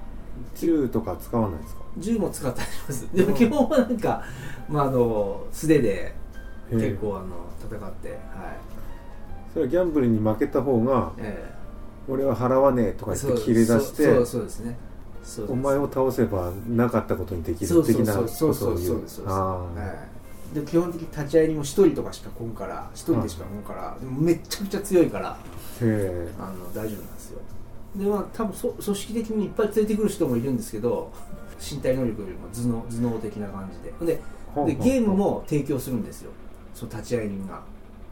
[0.54, 1.80] 銃とか使わないですか？
[1.98, 3.08] 銃も使ったりします。
[3.14, 4.22] でも基本はなんか、
[4.68, 6.14] まあ、あの素手で
[6.70, 8.18] 結構あの戦ってはい。
[9.52, 11.54] それはギャンブルに負けた方がえ
[12.08, 14.76] 俺は払わねえとかえ言って切れ出してそうそうですね。
[15.48, 19.66] お前を倒せばなかったことにできる的なこそうそうとを言うそうそうですそうですあ
[20.54, 27.40] で基本的に立ち会いにも1人とかしか来んから1人でしか来んから、でもめっちゃくちゃ強いからあの大丈夫なんですよ
[27.96, 31.10] でまあ多分そ組織的にいっぱい連れてくる人もいるんですけど
[31.60, 33.68] 身体能力よりも頭脳頭脳的な感
[34.00, 34.14] じで。
[34.14, 34.20] で
[34.66, 36.30] でゲームも提供するんですよ。
[36.74, 37.54] その立ち会い人が。
[37.56, 37.60] あ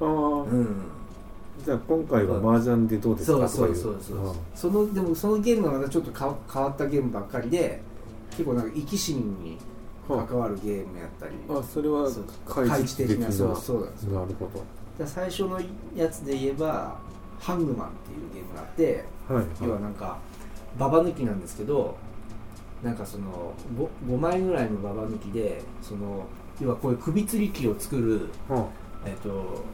[0.00, 0.06] あ、
[0.42, 0.66] うん。
[1.64, 3.48] じゃあ今回は麻雀でどうですか？
[3.48, 7.80] そうそうそうそのでもそのゲームがまたちょっとか変わったゲームばっかりで
[8.30, 9.58] 結構なんか生き死にに
[10.06, 11.32] 関わるゲームやったり。
[11.48, 12.10] ああそれは
[12.46, 14.20] 開開示的なそうそうなんですよ。
[14.20, 14.46] なるほ
[14.98, 15.58] で最初の
[15.96, 16.98] やつで言えば
[17.38, 20.18] ハングマンっていうゲームがあってどはい要はなんか
[20.78, 21.96] ババ抜きなんですけど
[22.82, 23.54] なんかその
[24.06, 26.26] 5, 5枚ぐらいのババ抜きでその
[26.60, 28.68] 要はこういう首吊り機を作る、は
[29.04, 29.64] えっと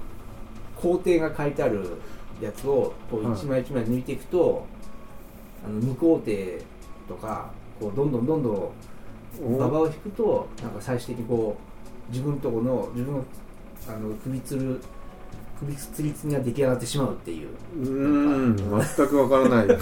[0.76, 1.98] 工程が書いてある
[2.40, 3.38] やつをこうはい。
[3.38, 4.64] 一枚一枚抜いていくと、
[5.62, 6.32] あの2工程
[7.06, 8.54] とかこうどんどんどんどん
[9.42, 11.56] お馬場を引くとなんか最終的にこ
[12.08, 13.24] う自分のとこの自分の
[13.88, 14.80] あの首つる
[15.60, 17.48] 首つりつりが出来上がってしまうっていう。
[17.78, 18.56] うーん
[18.96, 19.66] 全くわからない。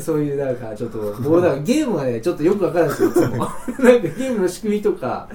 [0.00, 3.36] そういうなんかちょっと僕なんかゲームはねちょっとよくわからないんですよいつも。
[3.38, 5.28] なんかゲームの仕組みとか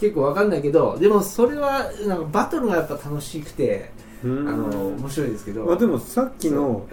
[0.00, 3.90] 結構わかんないけどでもそれはなんかバトルがやっぱ楽しくて
[4.22, 5.64] あの面白いですけど。
[5.64, 6.86] まあでもさっきの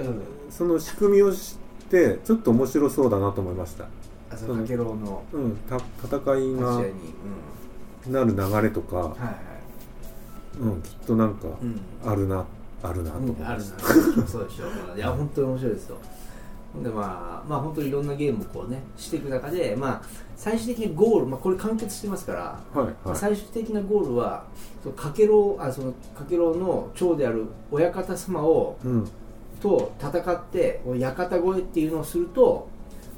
[0.50, 3.86] その仕組みを知ってちょっと面白そうだなと思いました。
[4.32, 6.18] あそのかけろうのうんた戦いが。
[6.18, 7.14] 立ち会いに、
[8.08, 9.36] なる流れとかうん、、はいはい。
[10.60, 11.80] うん、きっとなんかうん。
[12.04, 12.46] あるな
[12.84, 13.66] あるなと思いうん、あるな。
[14.28, 15.98] そうでしょいや本当に面白いですよ。
[16.84, 20.02] でまあまあ本当にいろんなゲームをこうねしていく中でまあ
[20.38, 22.90] 最終的にゴール、まあ、これ完結してますから、たはい。
[22.90, 24.46] まあはい最終的なゴールは
[24.82, 29.10] そのかけろうあそのかけろうの長である親方様をうん。
[29.62, 32.68] と戦って館越えっていうのをすると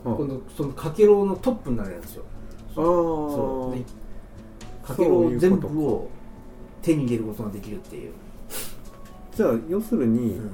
[0.04, 2.24] あ今度そのかけろうのトップになれるんですよ。
[2.72, 3.78] あそう
[4.86, 6.10] かけろう全部を
[6.82, 8.12] 手に入れることができるっていう、
[9.36, 10.52] じゃあ要するに、うん。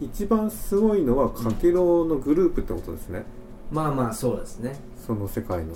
[0.00, 3.24] 一番すごいのはかけろうのグループってことですね、
[3.70, 4.74] まあまあそうですね。
[5.06, 5.74] その世界の。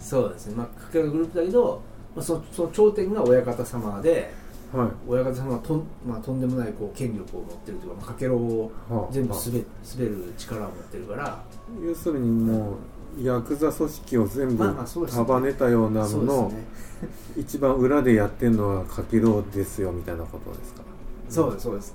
[0.00, 1.80] そうですね、まあ、かけるグループだけど、
[2.14, 4.32] まあ、そその頂点が親方様で
[4.72, 4.88] はい。
[5.08, 9.12] 親方様はとん,、まあ、とんでもないこう権力を持ってるというか、まあ、かけろうをはあはあ。
[9.12, 9.64] 全部すべ
[9.96, 11.42] 滑る力を持ってるから。
[11.84, 12.74] 要するにもう
[13.22, 14.64] ヤクザ組織を全部
[15.10, 16.52] 束ねたようなそうの
[17.36, 20.82] 一番裏でやってるのはかけろうですよみたいなことですか？
[21.28, 21.94] そうですそうです。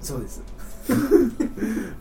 [0.00, 0.42] そうです。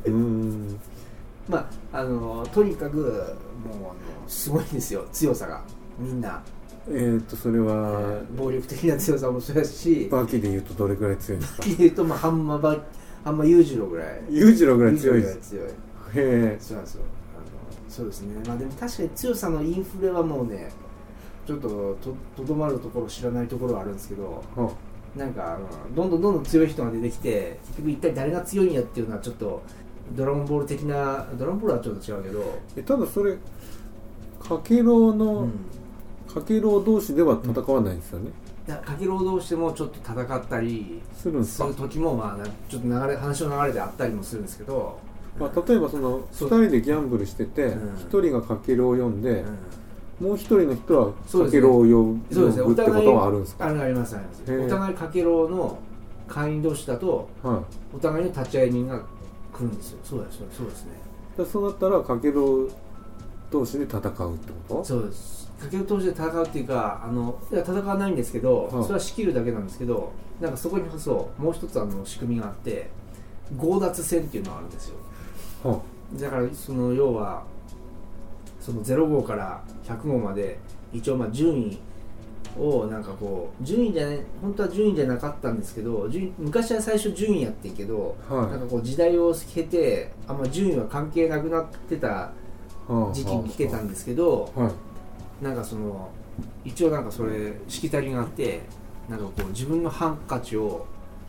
[0.06, 0.80] うーん。
[1.50, 1.58] ま
[1.92, 3.94] ああのとにかくも
[4.28, 5.04] うすごいですよ。
[5.12, 5.62] 強さが。
[6.00, 6.42] みんな、
[6.90, 10.08] えー、とそれは暴力的な強さもそうですし。
[10.12, 11.62] バキで言うとどれくらい強いんですか？
[11.63, 12.78] はっきり言うと、まあ、ハンマバ
[13.24, 14.22] ハンマ裕次郎ぐらい。
[14.30, 15.50] 裕次郎ぐらい強い裕です。
[15.50, 15.78] 次郎ぐらい
[16.13, 16.26] 強い。
[16.26, 17.02] へえそうなんですよ
[17.89, 18.41] そうですね。
[18.45, 20.71] まあでも確かに強さのインフレはもうね
[21.45, 21.69] ちょっと
[22.02, 24.69] ととどまるところ知らないところはあるんですけどは
[25.15, 25.58] なんか、
[25.89, 29.63] うんどんどんどんどん強い人が出てきて結局一体誰が強いんやっていうのはちょっと
[30.15, 33.36] ドラゴンボール的なドラゴンボールはちょっと違うけど、えただそれ
[34.39, 35.52] かけろううの、ん、
[36.34, 38.32] かけろう同士では戦わないんですよね、
[38.67, 41.43] だかけろう同士でもちょっと戦ったりする
[41.76, 45.00] 時もまあなちょっと流れ話の流れであったりもするんですけど、
[45.39, 46.50] まあ、例えばそのそう。
[46.50, 47.93] 2人でギャンブルしててうん。
[47.95, 49.45] 1人がかけろうを読んで
[50.21, 50.28] う、ん。
[50.28, 51.12] もう1人の人は
[51.45, 54.65] かけろうを読むそうですねってことはあるんですかありますあります。
[54.65, 55.78] お互いかけろうの
[56.28, 57.62] 会員同士だとは
[57.93, 57.95] い。
[57.95, 59.00] お互いに立ち会い人が
[59.54, 60.00] 来るんですよ。
[60.04, 60.91] そうですそうですね。
[61.38, 62.71] でそうなったらかけろう
[63.52, 64.34] 同士で戦うってこ
[64.67, 64.84] と？
[64.84, 65.47] そうです。
[65.60, 68.84] かける同士で戦うっていうかあのいや戦わないんですけど、はい。
[68.84, 72.89] それは仕切るだけなんですけどなんかそこにこそもう一つあの仕組みがあって
[73.60, 74.95] 強奪戦っていうのがあるんですよ。
[74.97, 75.02] は
[76.20, 77.43] だからその要は
[78.60, 80.60] その0号から100号まで
[80.93, 81.80] 一応まあ順位
[82.60, 88.52] をなんかこう順位じゃない本当は順位じゃなかったんですけど昔は最初順位やってんけど、はい。
[88.52, 92.32] なんかこう時代を経てあんま順位は関係なくなってたは
[92.88, 94.72] あ時期に来てたんですけど、は
[95.41, 95.43] い。
[95.43, 96.10] なんかその
[96.65, 98.62] 一応なんかそれしきたりがあって
[99.10, 100.86] なんかこう自分のハンカチを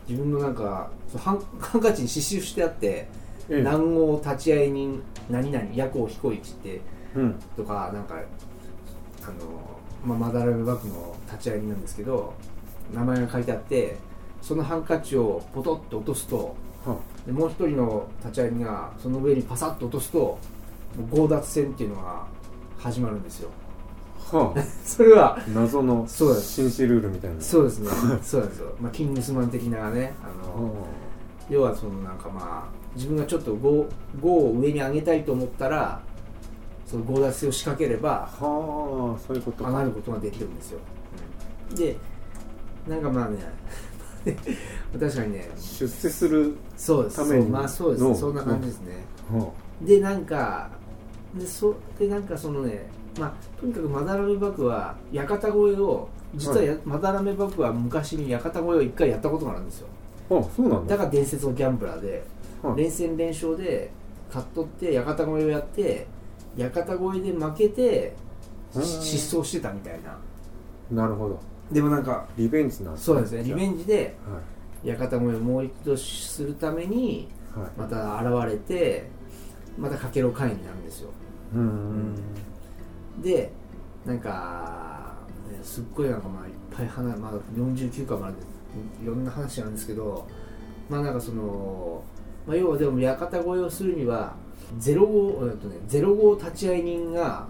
[0.09, 3.09] 自分のなんかハン ハンカチに刺繍してあって
[3.51, 6.81] ええ南郷立ち会い人何々夜行彦一って
[7.15, 7.35] うん。
[7.57, 8.15] とかなんか
[9.23, 9.35] あの、
[10.05, 12.35] まあ、まだらめバクの立ち会い人なんですけど
[12.93, 13.97] 名前が書いてあって
[14.43, 16.55] そのハンカチをポトッと落とすと
[16.87, 20.39] はでもう一人の立ち会い人がその上にパサッと落とすと
[21.13, 22.27] 強奪戦っていうのが
[22.79, 23.51] 始まるんですよ。
[24.33, 24.63] あはあ。
[24.85, 26.53] それは謎のそうです。
[26.53, 27.41] 紳士ルールみたいな。
[27.41, 27.91] そうですね。
[28.23, 28.59] そうなんです。
[28.61, 30.71] よ、まあ、キングスマン的なねあの、は
[31.49, 33.67] 要はそのなんかまあ自分がちょっと5
[34.23, 36.01] を上に上げたいと思ったら
[36.87, 40.81] その強奪性を仕掛ければはあそういうこと上がかることができるんですよ、
[41.75, 41.97] で
[42.89, 43.39] なんかまあね
[44.99, 47.17] 確かにね出世するそうです。
[47.17, 49.51] ためにまあそうでのすそんな感じですね、は
[49.83, 50.71] でなんか
[51.35, 59.89] でそでなんかそのねまあとにかくまだらめバクは屋形越えを実はや、まだらめバクは昔に屋形越えを一回やったことがあるんですよ
[60.31, 60.97] ああそうなんだ。
[60.97, 62.25] だから伝説のギャンブラーで、
[62.63, 62.77] はい。
[62.77, 63.91] 連戦連勝で
[64.29, 66.07] 勝っとって屋形越えをやって
[66.57, 68.15] 屋形越えで負けて
[68.75, 68.83] うん。
[68.83, 70.19] 失踪してたみたいな。
[70.91, 71.41] なるほど。
[71.71, 73.45] でもなんかリベンジなんそうですね。
[73.45, 74.17] リベンンジで
[74.83, 77.63] ジ屋形越えをもう一度するためにはい。
[77.65, 79.09] はいまた現れて
[79.79, 81.11] またかけろ会になるんですよ。
[81.55, 82.15] うーん
[83.23, 83.51] で
[84.05, 85.15] なんか、
[85.51, 88.35] ね、すっごいなんかまあいっぱい話、まあ、49巻まで
[89.03, 90.27] いろんな話なんですけど
[90.89, 92.03] まあなんかその、
[92.47, 94.35] まあ、要はでも館越えをするには
[94.79, 97.47] 0号えっとね0号立ち会い人が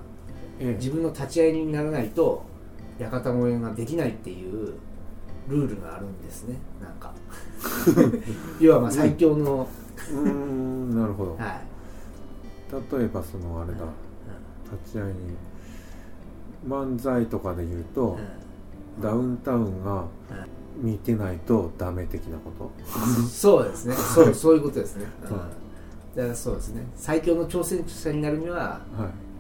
[0.61, 2.45] ええ自分の立ち会い人にならないと
[2.99, 4.75] 館越えができないっていう
[5.49, 7.13] ルールがあるんですねなんか。
[8.61, 9.67] 要はまあ最強の、
[10.13, 10.95] うーん。
[10.95, 11.37] なるほど。
[11.37, 13.79] はい、例えばそのあれだ。
[14.71, 15.15] 立ち会いに
[16.69, 18.13] 漫才とかで言うとうん。
[18.13, 18.49] うん
[19.01, 20.05] ダウンタウンが
[20.81, 22.71] 見てないとダメ的なこと？
[23.29, 23.95] そうですね。
[23.95, 25.45] そうそういうことですね、うんは
[26.15, 26.17] い。
[26.17, 26.87] だからそうですね。
[26.97, 28.81] 最強の挑戦者になるにははい。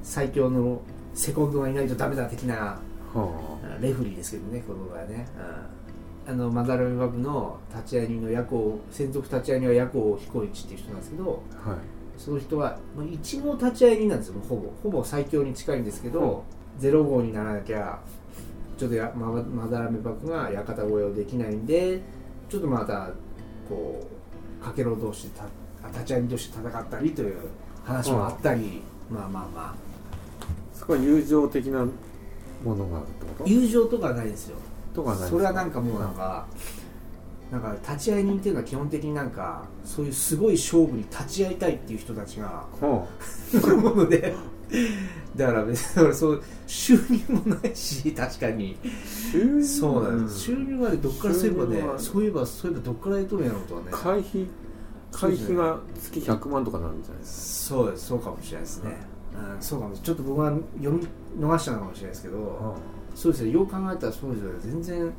[0.02, 0.80] 最強の
[1.14, 2.78] セコンドがいないとダメだ的なは
[3.14, 5.26] うんレフリーですけどねこの場合はね、
[6.26, 11.78] うん、あのマダラメバブの立ち会い人のヤコウ専属立ち会い人はヤコウ彦一っていう人なんですけどあはい。
[12.16, 12.76] その人は
[13.12, 14.34] 一号立ち会い人なんですよ。
[14.48, 16.42] ほぼほぼ最強に近いんですけど、
[16.76, 18.00] ゼロ号にならなきゃ
[18.78, 22.00] ちょっとやまマダラメバクが館越えをできないんで
[22.48, 23.10] ちょっとまた
[23.68, 24.08] こ
[24.62, 25.44] うかけろ同士でた
[25.86, 27.36] あ立ち会い人同士で戦ったりという
[27.84, 29.74] 話もあったり、まあまあまあ。
[30.72, 31.84] そこは友情的な
[32.64, 33.50] ものがあるってこと？
[33.50, 34.56] 友情とかはないですよ。
[34.94, 36.46] とかないですそれはなんかもうなんか、
[37.50, 43.06] なんか立ち会い人っていうのは基本的になんかそういうすごい勝負に立ち会いたいっていう人たちがは
[43.76, 44.34] もので。
[45.34, 48.76] だから別にそう収入もないし確かに。
[48.84, 48.88] あ
[49.32, 53.86] 収入そうなんです、収入までどっからすればね収入はそういえばそういえばどっから得とるんやろうとはね。
[53.92, 54.46] 会費
[55.10, 58.06] 会費が月100万とかなるんじゃないですそうです。
[58.08, 58.96] そうかもしれないですね、
[59.54, 60.50] うん、そうかもちょっと僕は
[60.82, 61.08] 読み
[61.38, 62.76] 逃したのかもしれないですけど、
[63.14, 63.50] そうですね。
[63.50, 64.58] よう考えたらそうですよね。
[64.60, 65.12] 全然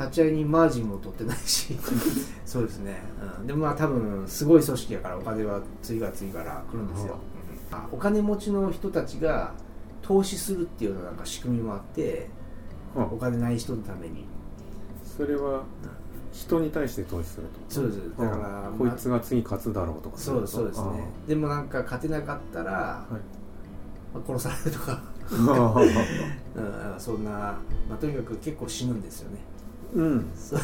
[0.00, 1.76] 立ち会いにマージンも取ってないし。
[2.46, 3.02] そうですね、
[3.38, 7.16] うん、でもまあ多分すごい組織やからお金は次から次から来るんですよ、
[7.70, 7.78] うん。
[7.78, 9.52] あお金持ちの人たちが
[10.02, 12.30] 投資するっていうようななんか仕組みもあって
[12.96, 14.24] お金ない人のために。
[15.04, 15.62] それは
[16.32, 17.60] 人に対して投資すると。
[17.68, 18.00] そうです。
[18.18, 21.04] だから、あこいつが次勝つだろうとかそうそうですね。
[21.28, 23.12] でもなんか勝てなかったら、はい。
[24.14, 27.58] まあ殺されるとか、 うん、そんな、ま
[27.94, 29.38] あ、とにかく結構死ぬんですよね
[29.94, 30.30] うん。
[30.36, 30.60] そ う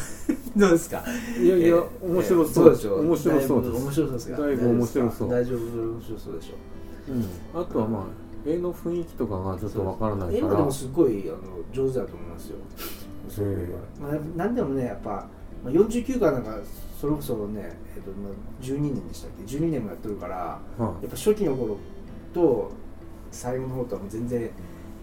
[0.55, 1.03] どうですか？
[1.41, 3.73] いやいや、えー面白えーそうでしょ面白そうです。
[3.83, 4.41] 面白そうですか？
[4.41, 5.29] だいぶ面白そう。
[5.29, 6.53] 大丈夫面白そうでしょ。
[7.53, 8.03] うん、あとはまあ
[8.45, 10.37] 絵の雰囲気とかがちょっとわからないから。
[10.37, 11.37] 絵もでもすごいあの
[11.73, 12.57] 上手だと思いますよ。
[13.29, 13.67] そうへ
[14.01, 15.27] まあ、なんでもねやっぱ
[15.63, 16.57] まあ49巻なんか
[16.99, 18.31] それこそね、えっとまあ、
[18.63, 20.35] 12年でしたっけ？12年もやってるから
[20.77, 21.77] はやっぱ初期の頃
[22.33, 22.71] と
[23.31, 24.49] 最後の方とはもう全然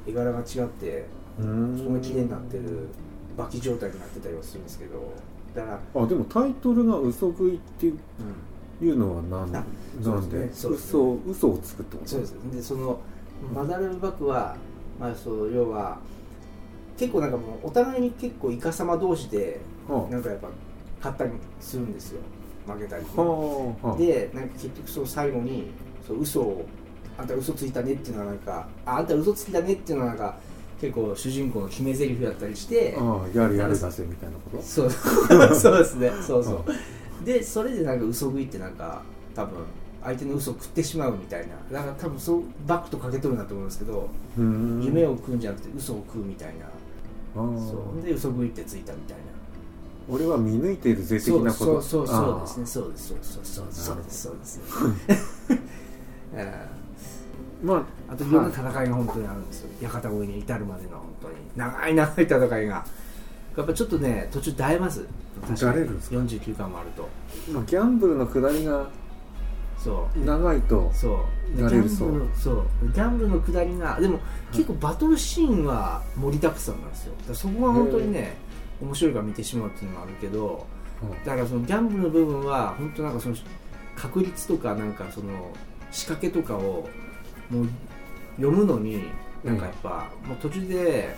[0.06, 1.06] 絵柄が違って
[1.38, 2.88] その綺麗になってる
[3.36, 5.12] バキ状態になってたりはするんですけど
[5.54, 9.68] だから、あでもタイトルが「嘘食い」っていうのは何あなんで？
[10.00, 10.76] そうですね。
[10.76, 12.08] 嘘嘘をつくってこと？
[12.08, 12.34] そうです。
[12.52, 12.98] でその
[13.54, 14.56] マダルバクは、
[14.98, 15.98] まあ、そう要は
[16.96, 20.48] 結構なんかもうお互いに結構イカ様同士ではなんかやっぱ
[20.98, 22.20] 勝ったりするんですよ。
[22.66, 23.04] 負けたり。
[23.98, 25.70] でなんか結局その最後に
[26.06, 26.64] そう嘘を
[27.18, 30.36] あんた嘘ついたねっていうのはなんかああんた嘘つきだねっていうのはなんか
[30.84, 34.62] 結構主人公の決め台詞だったりしてああやるやるだぜみたいなこと？
[34.62, 34.90] そう。
[35.54, 36.10] そうですね。
[36.26, 36.62] そうそ
[37.22, 37.24] う。
[37.24, 39.02] でそれでなんか嘘食いってなんか
[39.34, 39.54] 多分
[40.02, 41.54] 相手の嘘を食ってしまうみたいな。
[41.78, 46.66] だから多分そうバックとかけとるんだと思うんですけど、夢を食うんじゃなくて嘘を食うみたいな、
[47.34, 48.02] そう。
[48.04, 49.22] で嘘食いってついたみたいな。
[50.10, 51.80] 俺は見抜いているぜ的そうなこと？
[51.80, 52.16] そうそうそう。
[52.16, 52.66] ああですね。
[52.66, 53.08] そうです。
[53.08, 53.32] そうです。
[53.54, 53.84] そうです。
[53.84, 54.22] そうです。
[54.22, 54.60] そうです。
[56.36, 56.83] うん
[57.64, 59.70] まあといろんな戦いが本当にあるんですよ。
[59.80, 61.34] 屋形越えに至るまでの本当に。
[61.56, 62.84] 長い長い戦いが。
[63.56, 65.06] やっぱちょっとね途中で会えます。
[65.60, 67.08] だれるんですか？49巻もあると。
[67.48, 68.88] あ、まあ、ギャンブルの下りが
[69.78, 70.24] そう。
[70.24, 71.24] 長いとそ
[71.56, 71.60] う。
[71.60, 72.66] なれるそうギャンブルのそう。
[72.82, 74.20] ギャンブルの下りがでも
[74.52, 77.14] 結構バトルシーンは盛りだくさんなんですよ。
[77.32, 78.36] そこが本当にね
[78.80, 80.66] 面白いから見てしまうっていうのもあるけど
[81.24, 83.36] だからそのギャンブルの部分は本当なんかその
[83.96, 85.52] 確率とかなんかその
[85.90, 86.88] 仕掛けとかを
[87.54, 87.68] もう
[88.36, 89.04] 読むのに
[89.44, 91.14] なんかやっぱ、もう途中で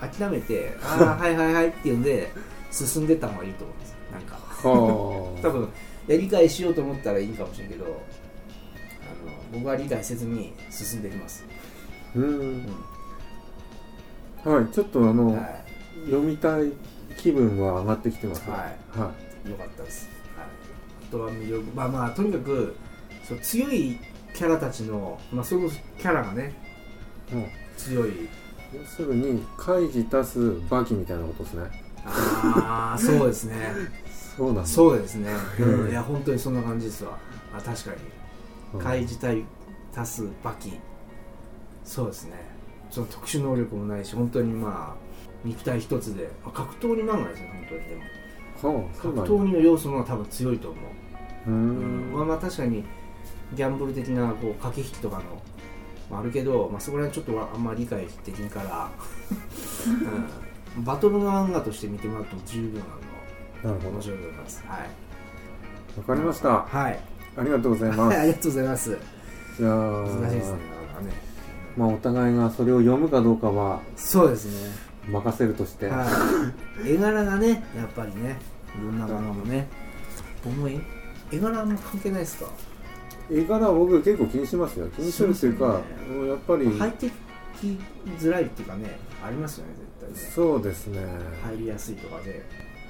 [0.00, 2.30] 諦めて「ああはいはいはい」っていうんで
[2.70, 4.34] 進んでった方がいいと思うんですなんか。
[4.34, 5.68] は多分
[6.08, 11.44] や理解しようと思ったらいいかもしれんけどあの僕は理解せずに進んでいきます、
[12.16, 12.66] ううん。
[14.44, 15.64] はいちょっとあの、は
[16.06, 16.72] 読みたい
[17.16, 18.98] 気分は上がってきてますはい。
[18.98, 19.12] は
[19.46, 19.50] い。
[19.50, 20.46] よかったです、はい、
[21.08, 22.74] あとは魅力まあまあとにかく
[23.22, 23.98] そう強い
[24.38, 26.54] キャラたちの、まあ、そのキャラがね
[27.32, 27.46] うん。
[27.76, 28.28] 強い。
[28.72, 31.62] 要するに開示足すバキみたいなことですね。
[32.06, 33.72] ああそうですね。
[34.36, 34.66] そうなんだ。
[34.66, 35.80] そうですね、うん。
[35.86, 37.18] うん、いや本当にそんな感じですわ。
[37.52, 37.96] あ確かに。
[38.74, 38.80] うん。
[38.80, 39.44] 怪自体
[39.92, 40.78] 足すバキ
[41.82, 42.34] そうですね。
[42.92, 48.88] その特殊能力もないし本当にまあ肉体一つで、まあ、格闘技漫画ですね本当にでも。
[48.96, 50.80] 格闘技の要素の方が多分強いと思
[51.48, 51.50] う。
[51.50, 52.12] うん。
[52.12, 52.84] まあまあ確かに
[53.54, 55.22] ギャンブル的なこう駆け引きとかの、
[56.10, 58.90] まあ、あるけど、まあ、そこら辺ちょっとあんまり理解できんから、
[60.76, 62.82] うん、バトル漫画として見てもらっても十分
[63.62, 63.90] あなるほど。
[63.90, 64.62] の面白いと思います。
[64.66, 64.80] はい。
[65.98, 66.48] わかりました。
[66.62, 67.00] はい、
[67.36, 68.20] ありがとうございまはい、す。
[68.20, 68.98] ありがとうございます。
[69.58, 70.58] じゃあ難しいですねね。
[71.76, 74.70] まあお互いがそれを読むかどうかはそうですね。
[75.10, 76.04] 任せるとして、は
[76.84, 78.36] い、 絵柄がねやっぱりね
[78.78, 79.66] いろんな漫画もね。
[80.44, 80.78] 僕も絵
[81.32, 82.46] 絵柄あんま関係ないですか？
[83.30, 84.88] 絵柄は僕結構気にしますよ。
[84.88, 87.10] 気にするっていうかもうやっぱり入って
[87.60, 87.78] き
[88.18, 90.32] づらいっていうかねありますよね絶対ね。
[90.34, 91.00] そうですね。
[91.42, 92.44] 入りやすいとかで、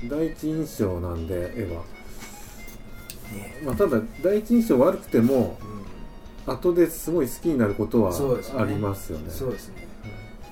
[0.04, 1.82] 第一印象なんで絵は、
[3.32, 3.62] ね。
[3.64, 5.58] まあ、ただ第一印象悪くても
[6.46, 8.12] う後ですごい好きになることは
[8.58, 9.28] ありますよね。
[9.28, 9.88] ん、そうですね。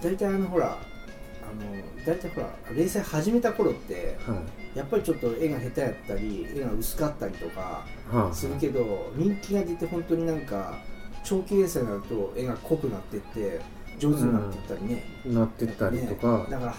[0.03, 10.79] 大体あのほらあの大体ほら連載始めた頃ってはいやっぱりちょっと絵が下手やったり絵が薄かったりとかはあするけど人気が出て本当になんか
[11.25, 13.61] 長期連載になると絵が濃くなってって
[13.99, 16.75] 上手になっていったりね,、なってったりとか、ねだから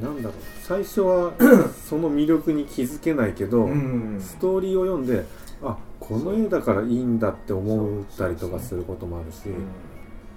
[0.00, 0.32] なんだろう。
[0.62, 1.32] 最初は
[1.88, 4.20] その魅力に気づけないけど、うん。
[4.20, 5.24] ストーリーを読んで
[5.62, 9.66] あこの絵だからいいんだって思ったりとかすることもあるし、うん。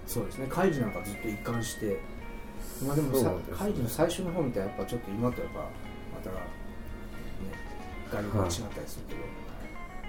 [0.08, 0.48] そうですね。
[0.50, 2.00] カイジなんかずっと一貫して。
[2.86, 3.58] まあでもさですね。
[3.58, 5.70] カイジの最初の方みたいなやっぱちょっと今とやっぱ
[6.30, 6.46] またね
[8.12, 9.20] 概念が違ったりするけど、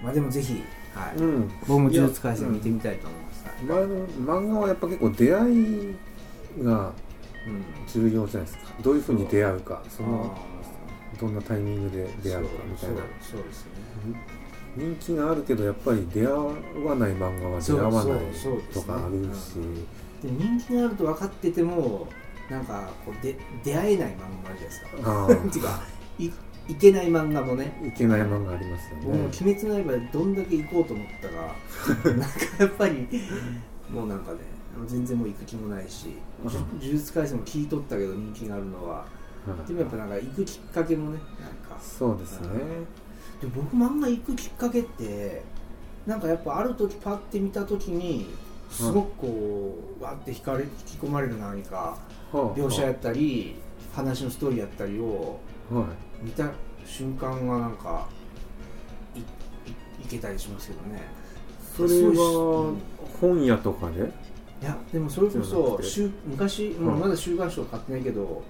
[0.02, 0.62] まあでもぜひ、
[0.94, 1.16] はい。
[1.16, 5.94] うん、僕も呪術廻戦見てみたいと思います、はい前の漫画はやっぱ結構出会い
[6.62, 6.92] が
[7.46, 7.64] うん。
[7.86, 8.74] 重要じゃないですか。
[8.82, 12.96] どういうふうに出会うかそのあどんなタイミングでー出会うかみたいな。
[13.20, 13.42] そう。
[13.42, 13.70] ですね。
[14.76, 16.52] 人気があるけどやっぱり出会わ
[16.96, 18.20] ない漫画は出会わない
[18.72, 19.54] とかあるし。
[20.22, 22.08] で人気があると分かってても
[22.50, 24.88] なんかこうで出会えない漫画もあるじゃないですか。
[25.04, 25.82] あ っていうか
[26.18, 26.30] い
[26.66, 27.78] いけない漫画もね。
[27.82, 33.06] あいけない漫画ありますよ僕も「ね鬼滅の刃」でどんだけ行こうと思ったが なんかやっぱり
[33.90, 34.38] もうなんかね
[34.86, 36.08] 全然もう行く気もないし。
[36.08, 38.96] うん呪呪術廻戦も聞いとったけど人気があるのは。
[38.96, 39.06] は
[39.64, 39.66] い。
[39.66, 41.80] でもやっぱなんか行くきっかけもねなんか。
[41.80, 42.48] そうですね。
[43.40, 45.42] で僕漫画行くきっかけって
[46.06, 48.28] なんかやっぱある時パッて見た時に
[48.70, 51.76] すごくこうわって引かれ引き込まれる何か。
[51.76, 51.98] は
[52.32, 52.36] あ。
[52.58, 53.56] 描写やったり
[53.94, 55.40] 話のストーリーやったりを
[55.70, 55.86] はい。
[56.24, 56.50] 見た
[56.84, 58.06] 瞬間がなんか
[59.14, 59.22] いい
[60.02, 61.02] いけたりしますけどね。
[61.76, 62.78] それはうん。
[63.20, 64.00] 本屋とかで？
[64.00, 67.00] いやでもそれこそ週昔、もううん。
[67.00, 68.42] まだ週刊誌を買ってないけど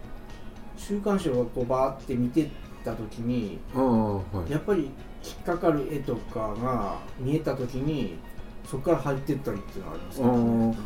[0.76, 2.50] 週刊誌をこうバーって見て
[2.84, 4.50] た時にはい。
[4.50, 4.90] やっぱり
[5.24, 8.18] 引っかかる絵とかが見えた時に
[8.66, 10.76] そこから入ってったりっていうのはありますけどね、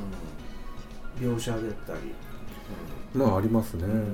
[1.21, 1.37] うん。
[1.37, 1.99] 描写であったり、
[3.15, 3.85] まあありますね。
[3.85, 3.91] うん。
[3.91, 4.05] うん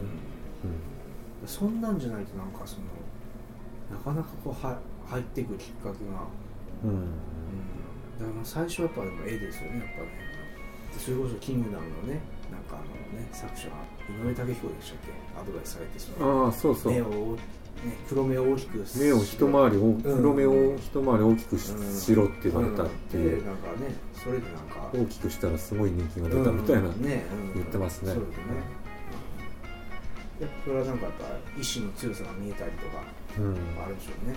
[1.47, 2.85] そんなんじゃないとなんかその
[3.99, 6.27] なかなかこうは入っていくきっかけが、
[6.85, 6.91] うん。
[6.91, 7.07] うん、
[8.19, 10.09] だからまあ最初はやっぱでも絵ですよねやっぱね。
[10.99, 12.21] それこそ「キングダム」のね
[12.51, 13.75] なんかあのね作者が
[14.09, 15.41] 井上武彦でしたっけ？
[15.41, 16.93] アドバイスされてそのああそうそう。
[16.93, 17.39] 目を、ね、
[18.09, 23.33] 黒目を大きく目を一回り大黒目を一回り大きくしうんしろって言われたっていう。
[23.33, 23.41] うん。
[23.41, 24.89] でなんかねそれでなんか。
[24.95, 27.03] 大きくしたらすごい人気が出たみたいなうん。
[27.03, 27.55] ねうん。
[27.55, 28.13] 言ってますね。
[28.13, 28.45] そうですね
[30.41, 31.25] やっぱそれはなんかやっぱ
[31.61, 33.03] 意志の強さが見えたりとか
[33.39, 33.57] うん。
[33.85, 34.35] あるでしょうね、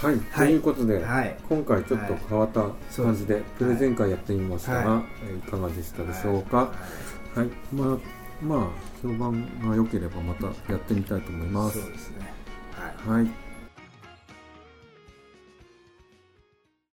[0.00, 0.48] はい、はい。
[0.48, 1.36] ということで、はい。
[1.48, 2.68] 今回ちょっと変わった
[3.02, 5.04] 感じで、プレゼン会やってみましたが、はい。
[5.28, 6.56] えーいかがでしたでしょうか？
[6.56, 6.72] は
[7.34, 7.98] はい、まあ
[8.42, 8.68] まあ
[9.02, 11.80] 評判が良ければまたやってみたいと思いいます。
[11.80, 12.32] そうですね。
[13.06, 13.22] はい。
[13.22, 13.43] はい